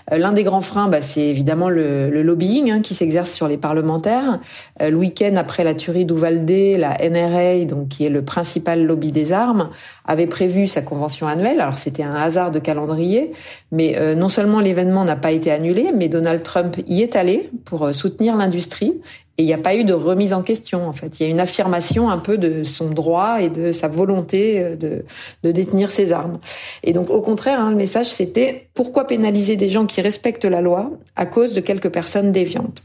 L'un 0.10 0.32
des 0.32 0.44
grands 0.44 0.62
freins, 0.62 0.88
bah, 0.88 1.02
c'est 1.02 1.26
évidemment 1.26 1.68
le, 1.68 2.10
lobbying 2.24 2.72
hein, 2.72 2.80
qui 2.80 2.94
s'exerce 2.94 3.30
sur 3.30 3.50
les 3.50 3.58
parlementaires. 3.58 4.40
le 4.80 4.96
week-end 4.96 5.36
après 5.36 5.66
la 5.66 5.74
tuerie 5.74 6.06
d'Uvalde, 6.06 6.50
la 6.78 6.96
NRA, 7.10 7.66
donc 7.66 7.90
qui 7.90 8.06
est 8.06 8.10
le 8.10 8.24
principal 8.24 8.86
lobby 8.86 9.12
des 9.12 9.34
armes, 9.34 9.70
avait 10.06 10.28
prévu 10.28 10.70
sa 10.70 10.82
convention 10.82 11.28
annuelle. 11.28 11.60
Alors 11.60 11.78
c'était 11.78 12.04
un 12.04 12.16
hasard 12.16 12.52
de 12.52 12.60
calendrier, 12.60 13.34
mais 13.74 14.16
non 14.16 14.30
seulement 14.30 14.62
l'événement 14.62 15.04
n'a 15.04 15.18
pas 15.18 15.32
été 15.32 15.52
annulé, 15.52 15.92
mais 15.94 16.08
Donald 16.08 16.42
Trump 16.42 16.78
y 16.88 17.02
est 17.02 17.18
allé 17.18 17.50
pour 17.66 17.94
soutenir 17.94 18.38
l'industrie 18.38 18.94
et 19.38 19.44
il 19.44 19.46
n'y 19.46 19.54
a 19.54 19.60
pas 19.60 19.76
eu 19.76 19.84
de 19.84 19.94
remise 19.94 20.34
en 20.34 20.42
question, 20.42 20.88
en 20.88 20.94
fait. 20.94 21.20
Il 21.20 21.24
y 21.24 21.26
a 21.28 21.30
une 21.30 21.40
affirmation 21.40 22.10
un 22.10 22.18
peu 22.18 22.38
de 22.38 22.64
son 22.64 22.90
droit 22.90 23.42
et 23.42 23.50
de 23.50 23.72
sa 23.72 23.88
volonté 23.88 24.60
euh, 24.64 24.76
de, 24.76 25.06
de 25.44 25.52
détenir 25.52 25.92
ses 25.92 26.12
armes. 26.12 26.40
Et 26.84 26.94
donc, 26.94 27.10
au 27.10 27.22
contraire, 27.22 27.60
hein, 27.60 27.70
le 27.70 27.76
message, 27.76 28.08
c'était 28.08 28.70
pourquoi 28.74 29.06
pénaliser 29.06 29.56
des 29.56 29.70
gens 29.70 29.86
qui 29.86 30.02
respectent 30.02 30.46
la 30.46 30.62
loi 30.62 30.92
à 31.16 31.26
cause 31.26 31.54
de 31.54 31.60
quelques 31.60 31.90
personnes 31.90 32.32
déviantes? 32.32 32.84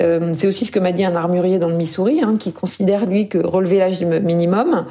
Euh, 0.00 0.32
c'est 0.36 0.46
aussi 0.46 0.64
ce 0.64 0.72
que 0.72 0.78
m'a 0.78 0.92
dit 0.92 1.04
un 1.04 1.14
armurier 1.14 1.58
dans 1.58 1.68
le 1.68 1.76
Missouri, 1.76 2.20
hein, 2.22 2.36
qui 2.38 2.52
considère 2.52 3.06
lui 3.06 3.28
que 3.28 3.38
relever 3.38 3.78
l'âge 3.78 4.02
minimum, 4.02 4.86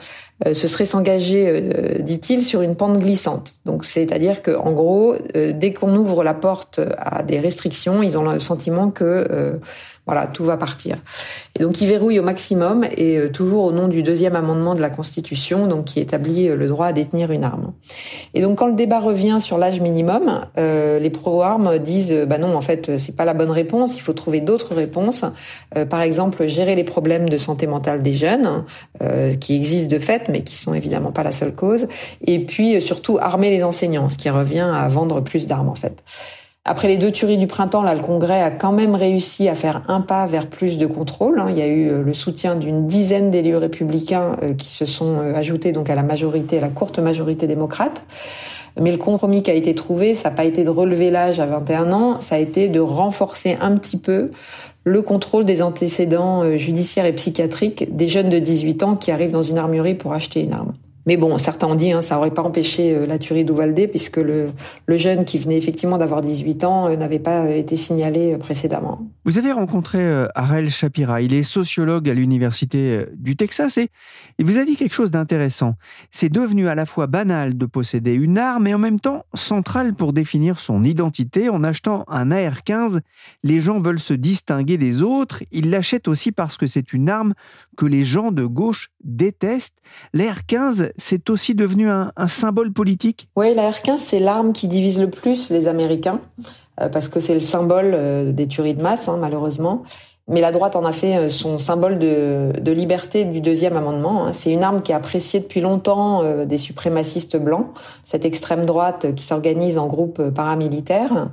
euh, 0.45 0.54
ce 0.54 0.67
serait 0.67 0.86
s'engager, 0.86 1.45
euh, 1.47 1.99
dit-il, 1.99 2.43
sur 2.43 2.62
une 2.62 2.75
pente 2.75 2.99
glissante. 2.99 3.56
Donc, 3.65 3.86
c'est-à-dire 3.86 4.41
que, 4.41 4.52
en 4.52 4.71
gros, 4.71 5.15
dès 5.34 5.73
qu'on 5.73 5.95
ouvre 5.95 6.23
la 6.23 6.34
porte 6.34 6.80
à 6.97 7.23
des 7.23 7.39
restrictions, 7.39 8.04
ils 8.04 8.17
ont 8.17 8.23
le 8.23 8.39
sentiment 8.39 8.91
que 8.91 9.60
voilà, 10.10 10.28
tout 10.28 10.43
va 10.43 10.58
partir. 10.58 10.98
Et 11.58 11.63
donc, 11.63 11.82
ils 11.82 11.88
verrouillent 11.88 12.19
au 12.19 12.24
maximum 12.24 12.86
et 12.98 13.30
toujours 13.32 13.65
au 13.65 13.72
nom 13.72 13.88
du 13.88 14.04
deuxième 14.04 14.36
amendement 14.36 14.76
de 14.76 14.82
la 14.82 14.89
Constitution, 14.89 15.67
donc 15.67 15.86
qui 15.86 16.00
établit 16.00 16.48
le 16.48 16.67
droit 16.67 16.88
à 16.88 16.93
détenir 16.93 17.32
une 17.32 17.43
arme. 17.43 17.74
Et 18.34 18.41
donc, 18.41 18.58
quand 18.58 18.67
le 18.67 18.74
débat 18.74 19.00
revient 19.00 19.38
sur 19.39 19.58
l'âge 19.58 19.82
minimum, 19.82 20.45
les 20.58 21.10
pro-armes 21.10 21.80
disent, 21.80 22.26
bah 22.28 22.38
non, 22.38 22.56
en 22.56 22.62
fait, 22.62 22.98
c'est 22.98 23.15
pas 23.15 23.26
la 23.26 23.34
bonne 23.34 23.52
réponse. 23.52 23.98
Il 23.98 24.02
faut 24.02 24.13
trouver 24.13 24.41
d'autres 24.41 24.76
réponses. 24.76 25.26
par 25.89 26.02
exemple, 26.02 26.48
gérer 26.48 26.76
les 26.76 26.84
problèmes 26.84 27.30
de 27.30 27.38
santé 27.38 27.67
mentale 27.67 28.02
des 28.02 28.13
jeunes, 28.13 28.63
qui 29.39 29.56
existent 29.56 29.89
de 29.93 30.00
fait, 30.00 30.30
mais 30.30 30.43
qui 30.43 30.56
sont 30.56 30.74
évidemment 30.74 31.12
pas 31.12 31.24
la 31.24 31.32
seule 31.32 31.54
cause. 31.54 31.88
Et 32.26 32.45
puis 32.45 32.76
euh, 32.76 32.80
surtout 32.80 33.17
armer 33.19 33.50
les 33.50 33.63
enseignants, 33.63 34.10
ce 34.10 34.17
qui 34.17 34.30
revient 34.30 34.69
à 34.74 34.88
vendre 34.88 35.22
plus 35.22 35.48
d'armes 35.48 35.69
en 35.69 35.76
fait. 35.76 36.04
Après 36.65 36.88
les 36.88 36.98
deux 36.98 37.12
tueries 37.12 37.38
du 37.38 37.48
printemps, 37.48 37.82
le 37.82 38.00
Congrès 38.00 38.41
a 38.41 38.52
quand 38.52 38.72
même 38.72 38.93
réussi 38.93 39.48
à 39.48 39.56
faire 39.56 39.84
un 39.88 40.02
pas 40.02 40.26
vers 40.28 40.48
plus 40.48 40.78
de 40.78 40.86
contrôle. 40.86 41.39
Hein. 41.39 41.48
Il 41.50 41.58
y 41.58 41.62
a 41.62 41.67
eu 41.67 41.89
euh, 41.89 42.04
le 42.04 42.13
soutien 42.13 42.56
d'une 42.56 42.86
dizaine 42.86 43.32
d'élus 43.32 43.56
républicains 43.56 44.36
euh, 44.43 44.54
qui 44.54 44.69
se 44.69 44.86
sont 44.86 45.19
ajoutés 45.34 45.72
donc 45.72 45.89
à 45.89 45.95
la 45.95 46.04
majorité, 46.04 46.58
à 46.58 46.62
la 46.62 46.69
courte 46.69 47.00
majorité 47.00 47.48
démocrate. 47.48 48.04
Mais 48.80 48.91
le 48.91 48.98
compromis 48.98 49.43
qui 49.43 49.52
a 49.52 49.54
été 49.54 49.74
trouvé, 49.76 50.15
ça 50.15 50.30
n'a 50.30 50.36
pas 50.36 50.45
été 50.45 50.63
de 50.63 50.69
relever 50.69 51.10
l'âge 51.10 51.39
à 51.39 51.45
21 51.45 51.91
ans, 51.91 52.19
ça 52.19 52.36
a 52.36 52.38
été 52.38 52.67
de 52.67 52.80
renforcer 52.80 53.58
un 53.60 53.76
petit 53.78 53.98
peu 53.98 54.32
le 54.84 55.02
contrôle 55.02 55.45
des 55.45 55.62
antécédents 55.62 56.43
euh, 56.43 56.58
judiciaires 56.58 57.06
et 57.06 57.13
psychiatriques 57.13 57.95
des 57.95 58.08
jeunes 58.08 58.30
de 58.30 58.39
18 58.39 58.84
ans 58.84 58.95
qui 58.95 59.12
arrivent 59.12 59.32
dans 59.32 59.43
une 59.43 59.58
armurerie 59.58 59.95
pour 59.95 60.13
acheter 60.13 60.41
une 60.41 60.54
arme. 60.54 60.74
Mais 61.05 61.17
bon, 61.17 61.38
certains 61.38 61.67
ont 61.67 61.75
dit, 61.75 61.91
hein, 61.91 62.01
ça 62.01 62.17
aurait 62.17 62.31
pas 62.31 62.41
empêché 62.41 62.93
euh, 62.93 63.05
la 63.05 63.17
tuerie 63.17 63.45
d'Uvalde, 63.45 63.89
puisque 63.89 64.17
le, 64.17 64.51
jeune 64.89 65.25
qui 65.25 65.38
venait 65.38 65.57
effectivement 65.57 65.97
d'avoir 65.97 66.21
18 66.21 66.63
ans 66.65 66.89
euh, 66.89 66.95
n'avait 66.95 67.19
pas 67.19 67.45
euh, 67.45 67.55
été 67.55 67.77
signalé 67.77 68.38
précédemment. 68.38 69.07
Vous 69.25 69.38
avez 69.38 69.51
rencontré 69.51 69.99
Harel 70.35 70.69
Shapira, 70.69 71.21
il 71.21 71.33
est 71.33 71.43
sociologue 71.43 72.09
à 72.09 72.13
l'Université 72.13 73.05
du 73.15 73.35
Texas, 73.35 73.77
et 73.77 73.89
il 74.39 74.45
vous 74.45 74.57
a 74.57 74.65
dit 74.65 74.75
quelque 74.75 74.95
chose 74.95 75.12
d'intéressant. 75.12 75.75
C'est 76.09 76.29
devenu 76.29 76.67
à 76.67 76.75
la 76.75 76.85
fois 76.85 77.05
banal 77.07 77.57
de 77.57 77.65
posséder 77.65 78.13
une 78.13 78.38
arme 78.38 78.67
et 78.67 78.73
en 78.73 78.79
même 78.79 78.99
temps 78.99 79.25
central 79.35 79.93
pour 79.93 80.13
définir 80.13 80.57
son 80.57 80.83
identité. 80.83 81.49
En 81.49 81.63
achetant 81.63 82.05
un 82.07 82.31
AR-15, 82.31 83.01
les 83.43 83.62
gens 83.62 83.79
veulent 83.79 83.99
se 83.99 84.13
distinguer 84.13 84.77
des 84.77 85.03
autres, 85.03 85.43
ils 85.51 85.69
l'achètent 85.69 86.07
aussi 86.07 86.31
parce 86.31 86.57
que 86.57 86.65
c'est 86.65 86.93
une 86.93 87.09
arme 87.09 87.33
que 87.77 87.85
les 87.85 88.03
gens 88.03 88.31
de 88.31 88.45
gauche 88.45 88.89
détestent. 89.03 89.77
L'AR-15, 90.13 90.91
c'est 90.99 91.29
aussi 91.29 91.55
devenu 91.55 91.89
un, 91.89 92.12
symbole 92.27 92.71
politique 92.71 93.27
Oui, 93.35 93.53
la 93.55 93.69
R-15, 93.69 93.97
c'est 93.97 94.19
l'arme 94.19 94.53
qui 94.53 94.67
divise 94.67 94.99
le 94.99 95.09
plus 95.09 95.49
les 95.49 95.67
Américains, 95.67 96.19
euh, 96.81 96.89
parce 96.89 97.07
que 97.07 97.19
c'est 97.19 97.33
le 97.33 97.41
symbole 97.41 97.91
euh, 97.93 98.31
des 98.31 98.47
tueries 98.47 98.75
de 98.75 98.83
masse, 98.83 99.07
hein, 99.07 99.17
malheureusement. 99.19 99.83
Mais 100.27 100.41
la 100.41 100.51
droite 100.51 100.75
en 100.75 100.85
a 100.85 100.91
fait 100.91 101.15
euh, 101.15 101.29
son 101.29 101.57
symbole 101.57 101.97
de, 101.97 102.71
liberté 102.71 103.25
du 103.25 103.41
deuxième 103.41 103.75
amendement. 103.75 104.27
Hein. 104.27 104.33
C'est 104.33 104.51
une 104.51 104.63
arme 104.63 104.83
qui 104.83 104.91
est 104.91 104.95
appréciée 104.95 105.39
depuis 105.39 105.62
longtemps 105.62 106.23
des 106.45 106.57
suprémacistes 106.57 107.38
blancs, 107.38 107.67
cette 108.03 108.25
extrême 108.25 108.65
droite 108.65 109.15
qui 109.15 109.23
s'organise 109.23 109.77
en 109.77 109.88
groupes 109.88 110.29
paramilitaires. 110.29 111.29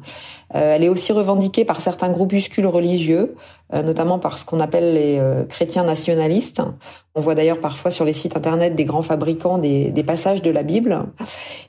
elle 0.51 0.83
est 0.83 0.89
aussi 0.89 1.13
revendiquée 1.13 1.67
par 1.67 1.83
certains 1.83 2.09
groupuscules 2.09 2.67
religieux, 2.67 3.35
notamment 3.73 4.19
par 4.19 4.39
ce 4.39 4.47
qu'on 4.47 4.61
appelle 4.61 4.95
les 4.95 5.21
chrétiens 5.49 5.85
nationalistes. 5.85 6.63
On 7.19 7.21
voit 7.23 7.35
d'ailleurs 7.35 7.61
parfois 7.61 7.91
sur 7.91 8.05
les 8.05 8.13
sites 8.13 8.37
internet 8.37 8.75
des 8.75 8.85
grands 8.85 9.01
fabricants 9.01 9.57
des, 9.57 10.05
passages 10.07 10.43
de 10.43 10.51
la 10.51 10.63
Bible. 10.63 11.05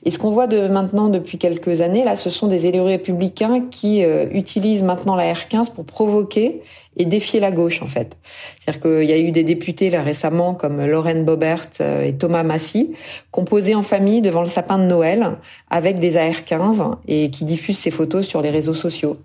Et 0.04 0.10
ce 0.10 0.18
qu'on 0.18 0.30
voit 0.30 0.46
de 0.46 0.68
maintenant 0.68 1.08
depuis 1.08 1.38
quelques 1.38 1.80
années, 1.80 2.04
là, 2.04 2.16
ce 2.16 2.28
sont 2.28 2.48
des 2.48 2.66
élus 2.66 2.82
républicains 2.82 3.62
qui 3.70 4.04
euh, 4.04 4.26
utilisent 4.30 4.82
maintenant 4.82 5.16
la 5.16 5.32
R15 5.32 5.72
pour 5.72 5.86
provoquer 5.86 6.60
et 6.98 7.06
défier 7.06 7.40
la 7.40 7.50
gauche, 7.50 7.80
en 7.80 7.86
fait. 7.86 8.18
C'est-à-dire 8.58 8.82
qu'il 8.82 9.08
y 9.08 9.12
a 9.12 9.18
eu 9.18 9.30
des 9.30 9.42
députés 9.42 9.88
là 9.88 10.02
récemment 10.02 10.52
comme 10.52 10.84
Lorraine 10.84 11.24
Bobert 11.24 11.70
euh, 11.80 12.04
et 12.04 12.12
Thomas 12.12 12.42
Massy, 12.42 12.92
composés 13.30 13.74
en 13.74 13.82
famille 13.82 14.20
devant 14.20 14.42
le 14.42 14.48
sapin 14.48 14.78
de 14.78 14.84
Noël 14.84 15.38
avec 15.70 15.98
des 15.98 16.16
AR15 16.16 16.96
et 17.06 17.30
qui 17.30 17.46
diffusent 17.46 17.78
ces 17.78 17.90
photos 17.90 18.26
sur 18.26 18.42
les 18.42 18.50
réseaux 18.50 18.74
sociaux. 18.74 19.16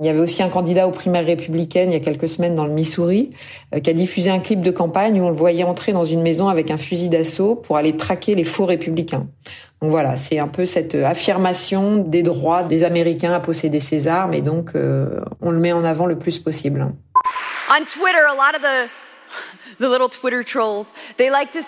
Il 0.00 0.06
y 0.06 0.08
avait 0.08 0.20
aussi 0.20 0.42
un 0.42 0.48
candidat 0.48 0.88
aux 0.88 0.90
primaires 0.90 1.24
républicaines 1.24 1.90
il 1.90 1.94
y 1.94 1.96
a 1.96 2.00
quelques 2.00 2.28
semaines 2.28 2.56
dans 2.56 2.66
le 2.66 2.72
Missouri 2.72 3.30
euh, 3.72 3.78
qui 3.78 3.90
a 3.90 3.92
diffusé 3.92 4.28
un 4.28 4.40
clip 4.40 4.60
de 4.60 4.72
campagne 4.72 5.20
où 5.20 5.24
on 5.24 5.28
le 5.28 5.36
voyait 5.36 5.62
entrer 5.62 5.92
dans 5.92 6.02
une 6.02 6.20
maison 6.20 6.48
avec 6.48 6.72
un 6.72 6.78
fusil 6.78 7.08
d'assaut 7.08 7.54
pour 7.54 7.76
aller 7.76 7.96
traquer 7.96 8.34
les 8.34 8.42
faux 8.42 8.66
républicains. 8.66 9.28
Donc 9.80 9.90
voilà, 9.90 10.16
c'est 10.16 10.40
un 10.40 10.48
peu 10.48 10.66
cette 10.66 10.96
affirmation 10.96 11.98
des 11.98 12.24
droits 12.24 12.64
des 12.64 12.82
Américains 12.82 13.34
à 13.34 13.40
posséder 13.40 13.78
ces 13.78 14.08
armes 14.08 14.34
et 14.34 14.40
donc 14.40 14.72
euh, 14.74 15.20
on 15.40 15.52
le 15.52 15.60
met 15.60 15.72
en 15.72 15.84
avant 15.84 16.06
le 16.06 16.18
plus 16.18 16.40
possible. 16.40 16.92
On 17.70 17.84
Twitter, 17.84 18.18
a 18.28 18.34
lot 18.34 18.56
of 18.56 18.62
the 18.62 20.10
Twitter 20.20 20.42
trolls, 20.42 20.86
they 21.18 21.30
like 21.30 21.52
to 21.52 21.62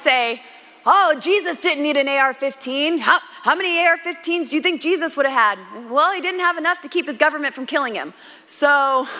Oh, 0.88 1.16
Jesus 1.20 1.57
didn't 1.57 1.83
need 1.83 1.96
an 1.96 2.07
AR 2.07 2.33
15. 2.33 2.99
How, 2.99 3.18
how 3.42 3.57
many 3.57 3.85
AR 3.85 3.99
15s 3.99 4.51
do 4.51 4.57
you 4.57 4.62
think 4.62 4.81
Jesus 4.81 5.16
would 5.16 5.27
have 5.27 5.35
had? 5.35 5.59
Well, 5.90 6.12
he 6.12 6.20
didn't 6.20 6.38
have 6.38 6.59
enough 6.59 6.81
to 6.83 6.88
keep 6.88 7.09
his 7.09 7.18
government 7.18 7.57
from 7.57 7.66
killing 7.66 7.96
him. 7.96 8.14
So. 8.46 9.05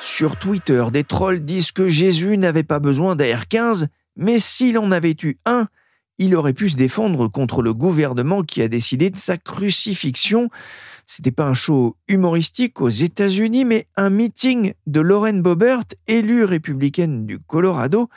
Sur 0.00 0.36
Twitter, 0.36 0.86
des 0.92 1.04
trolls 1.04 1.42
disent 1.42 1.70
que 1.70 1.88
Jésus 1.88 2.36
n'avait 2.36 2.64
pas 2.64 2.80
besoin 2.80 3.14
d'AR 3.14 3.46
15, 3.46 3.86
mais 4.16 4.40
s'il 4.40 4.78
en 4.78 4.90
avait 4.90 5.16
eu 5.22 5.36
un, 5.46 5.68
il 6.18 6.34
aurait 6.34 6.54
pu 6.54 6.68
se 6.68 6.76
défendre 6.76 7.28
contre 7.28 7.62
le 7.62 7.72
gouvernement 7.72 8.42
qui 8.42 8.62
a 8.62 8.68
décidé 8.68 9.10
de 9.10 9.16
sa 9.16 9.36
crucifixion. 9.36 10.50
C'était 11.06 11.32
pas 11.32 11.46
un 11.46 11.54
show 11.54 11.96
humoristique 12.08 12.80
aux 12.80 12.88
États-Unis, 12.88 13.64
mais 13.64 13.86
un 13.96 14.10
meeting 14.10 14.72
de 14.86 15.00
Lauren 15.00 15.34
Bobert, 15.34 15.84
élue 16.06 16.44
républicaine 16.44 17.26
du 17.26 17.38
Colorado. 17.38 18.08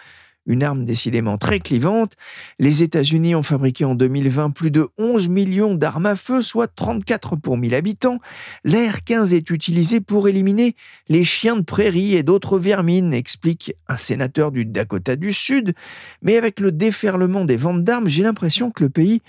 Une 0.45 0.63
arme 0.63 0.85
décidément 0.85 1.37
très 1.37 1.59
clivante. 1.59 2.13
Les 2.57 2.81
États-Unis 2.81 3.35
ont 3.35 3.43
fabriqué 3.43 3.83
en 3.83 3.95
2020 3.95 4.51
plus 4.51 4.71
de 4.71 4.87
11 4.97 5.27
millions 5.27 5.75
d'armes 5.75 6.05
à 6.05 6.15
feu, 6.15 6.41
soit 6.41 6.73
34 6.73 7.35
pour 7.35 7.57
1000 7.57 7.75
habitants. 7.75 8.19
L'air 8.63 9.03
15 9.03 9.33
est 9.33 9.49
utilisé 9.49 9.99
pour 9.99 10.29
éliminer 10.29 10.75
les 11.09 11.25
chiens 11.25 11.57
de 11.57 11.63
prairie 11.63 12.15
et 12.15 12.23
d'autres 12.23 12.57
vermines, 12.57 13.13
explique 13.13 13.73
un 13.89 13.97
sénateur 13.97 14.53
du 14.53 14.63
Dakota 14.63 15.17
du 15.17 15.33
Sud. 15.33 15.73
Mais 16.21 16.37
avec 16.37 16.61
le 16.61 16.71
déferlement 16.71 17.43
des 17.43 17.57
ventes 17.57 17.83
d'armes, 17.83 18.07
j'ai 18.07 18.23
l'impression 18.23 18.71
que 18.71 18.85
le 18.85 18.89
pays 18.89 19.21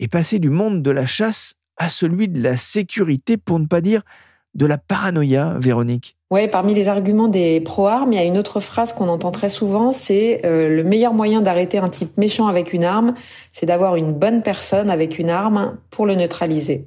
est 0.00 0.08
passé 0.08 0.40
du 0.40 0.50
monde 0.50 0.82
de 0.82 0.90
la 0.90 1.06
chasse 1.06 1.54
à 1.76 1.88
celui 1.88 2.28
de 2.28 2.42
la 2.42 2.56
sécurité, 2.56 3.36
pour 3.36 3.58
ne 3.58 3.66
pas 3.66 3.80
dire 3.80 4.02
de 4.54 4.66
la 4.66 4.78
paranoïa, 4.78 5.56
Véronique 5.60 6.16
oui, 6.34 6.48
parmi 6.48 6.74
les 6.74 6.88
arguments 6.88 7.28
des 7.28 7.60
pro-armes, 7.60 8.12
il 8.12 8.16
y 8.16 8.18
a 8.18 8.24
une 8.24 8.38
autre 8.38 8.58
phrase 8.58 8.92
qu'on 8.92 9.08
entend 9.08 9.30
très 9.30 9.48
souvent, 9.48 9.92
c'est 9.92 10.44
euh, 10.44 10.68
le 10.68 10.82
meilleur 10.82 11.14
moyen 11.14 11.42
d'arrêter 11.42 11.78
un 11.78 11.88
type 11.88 12.18
méchant 12.18 12.48
avec 12.48 12.72
une 12.72 12.82
arme, 12.82 13.14
c'est 13.52 13.66
d'avoir 13.66 13.94
une 13.94 14.12
bonne 14.12 14.42
personne 14.42 14.90
avec 14.90 15.20
une 15.20 15.30
arme 15.30 15.76
pour 15.90 16.06
le 16.06 16.16
neutraliser. 16.16 16.86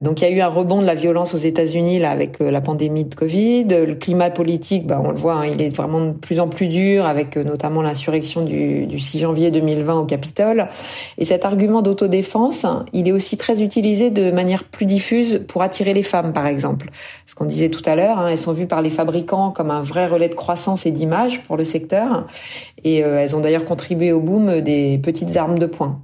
Donc 0.00 0.20
il 0.20 0.24
y 0.24 0.26
a 0.26 0.30
eu 0.30 0.40
un 0.40 0.48
rebond 0.48 0.80
de 0.80 0.86
la 0.86 0.94
violence 0.94 1.34
aux 1.34 1.38
États-Unis 1.38 1.98
là 1.98 2.10
avec 2.10 2.40
euh, 2.40 2.50
la 2.50 2.60
pandémie 2.60 3.04
de 3.04 3.14
Covid. 3.14 3.64
Le 3.64 3.94
climat 3.94 4.30
politique, 4.30 4.86
bah, 4.86 5.00
on 5.02 5.10
le 5.10 5.16
voit, 5.16 5.34
hein, 5.34 5.46
il 5.46 5.62
est 5.62 5.74
vraiment 5.74 6.06
de 6.06 6.12
plus 6.12 6.40
en 6.40 6.48
plus 6.48 6.66
dur 6.66 7.06
avec 7.06 7.36
euh, 7.36 7.44
notamment 7.44 7.80
l'insurrection 7.80 8.44
du, 8.44 8.86
du, 8.86 8.98
6 8.98 9.20
janvier 9.20 9.50
2020 9.50 10.00
au 10.00 10.04
Capitole. 10.04 10.68
Et 11.16 11.24
cet 11.24 11.44
argument 11.44 11.80
d'autodéfense, 11.80 12.66
il 12.92 13.08
est 13.08 13.12
aussi 13.12 13.36
très 13.36 13.62
utilisé 13.62 14.10
de 14.10 14.30
manière 14.30 14.64
plus 14.64 14.84
diffuse 14.84 15.40
pour 15.46 15.62
attirer 15.62 15.94
les 15.94 16.02
femmes, 16.02 16.32
par 16.32 16.46
exemple. 16.46 16.90
Ce 17.24 17.34
qu'on 17.34 17.46
disait 17.46 17.70
tout 17.70 17.82
à 17.86 17.94
l'heure, 17.94 18.18
hein, 18.18 18.28
elles 18.28 18.38
sont 18.38 18.52
vues 18.52 18.66
par 18.66 18.82
les 18.82 18.90
fabricants 18.90 19.52
comme 19.52 19.70
un 19.70 19.82
vrai 19.82 20.06
relais 20.06 20.28
de 20.28 20.34
croissance 20.34 20.86
et 20.86 20.90
d'image 20.90 21.42
pour 21.44 21.56
le 21.56 21.64
secteur. 21.64 22.26
Et 22.82 23.04
euh, 23.04 23.22
elles 23.22 23.36
ont 23.36 23.40
d'ailleurs 23.40 23.64
contribué 23.64 24.12
au 24.12 24.20
boom 24.20 24.60
des 24.60 24.98
petites 24.98 25.36
armes 25.36 25.58
de 25.58 25.66
poing. 25.66 26.00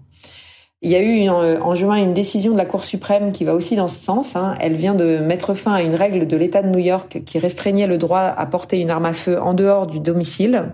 Il 0.82 0.90
y 0.90 0.96
a 0.96 1.02
eu 1.02 1.28
en 1.28 1.74
juin 1.74 1.96
une 1.96 2.14
décision 2.14 2.52
de 2.52 2.56
la 2.56 2.64
Cour 2.64 2.84
suprême 2.84 3.32
qui 3.32 3.44
va 3.44 3.54
aussi 3.54 3.76
dans 3.76 3.86
ce 3.88 4.02
sens. 4.02 4.34
Hein. 4.34 4.54
Elle 4.60 4.74
vient 4.74 4.94
de 4.94 5.18
mettre 5.18 5.52
fin 5.52 5.74
à 5.74 5.82
une 5.82 5.94
règle 5.94 6.26
de 6.26 6.36
l'État 6.38 6.62
de 6.62 6.68
New 6.68 6.78
York 6.78 7.22
qui 7.26 7.38
restreignait 7.38 7.86
le 7.86 7.98
droit 7.98 8.20
à 8.20 8.46
porter 8.46 8.80
une 8.80 8.90
arme 8.90 9.04
à 9.04 9.12
feu 9.12 9.38
en 9.38 9.52
dehors 9.52 9.86
du 9.86 10.00
domicile. 10.00 10.72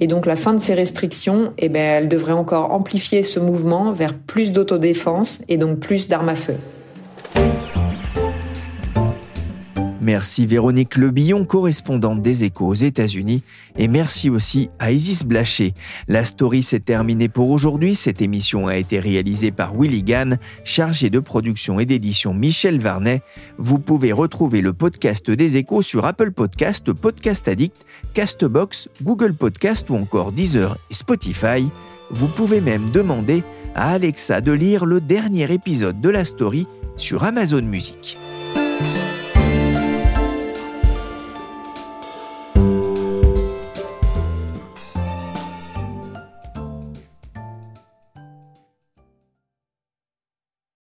Et 0.00 0.08
donc 0.08 0.26
la 0.26 0.34
fin 0.34 0.52
de 0.52 0.58
ces 0.58 0.74
restrictions, 0.74 1.52
eh 1.58 1.68
ben, 1.68 1.80
elle 1.80 2.08
devrait 2.08 2.32
encore 2.32 2.72
amplifier 2.72 3.22
ce 3.22 3.38
mouvement 3.38 3.92
vers 3.92 4.18
plus 4.18 4.50
d'autodéfense 4.50 5.40
et 5.48 5.58
donc 5.58 5.78
plus 5.78 6.08
d'armes 6.08 6.28
à 6.28 6.34
feu. 6.34 6.56
Merci 10.06 10.46
Véronique 10.46 10.98
Lebillon, 10.98 11.44
correspondante 11.44 12.22
des 12.22 12.44
Échos 12.44 12.68
aux 12.68 12.74
États-Unis, 12.74 13.42
et 13.76 13.88
merci 13.88 14.30
aussi 14.30 14.70
à 14.78 14.92
Isis 14.92 15.24
Blaché. 15.24 15.74
La 16.06 16.24
story 16.24 16.62
s'est 16.62 16.78
terminée 16.78 17.28
pour 17.28 17.50
aujourd'hui. 17.50 17.96
Cette 17.96 18.22
émission 18.22 18.68
a 18.68 18.76
été 18.76 19.00
réalisée 19.00 19.50
par 19.50 19.74
Willy 19.74 20.04
Gann, 20.04 20.38
chargé 20.62 21.10
de 21.10 21.18
production 21.18 21.80
et 21.80 21.86
d'édition 21.86 22.32
Michel 22.34 22.78
Varnet. 22.78 23.20
Vous 23.58 23.80
pouvez 23.80 24.12
retrouver 24.12 24.60
le 24.60 24.72
podcast 24.72 25.28
des 25.28 25.56
Échos 25.56 25.82
sur 25.82 26.04
Apple 26.04 26.30
Podcast, 26.30 26.92
Podcast 26.92 27.48
Addict, 27.48 27.84
Castbox, 28.14 28.88
Google 29.02 29.34
Podcast 29.34 29.90
ou 29.90 29.96
encore 29.96 30.30
Deezer 30.30 30.78
et 30.88 30.94
Spotify. 30.94 31.68
Vous 32.12 32.28
pouvez 32.28 32.60
même 32.60 32.90
demander 32.90 33.42
à 33.74 33.90
Alexa 33.90 34.40
de 34.40 34.52
lire 34.52 34.86
le 34.86 35.00
dernier 35.00 35.52
épisode 35.52 36.00
de 36.00 36.10
la 36.10 36.24
story 36.24 36.68
sur 36.94 37.24
Amazon 37.24 37.62
Music. 37.62 38.16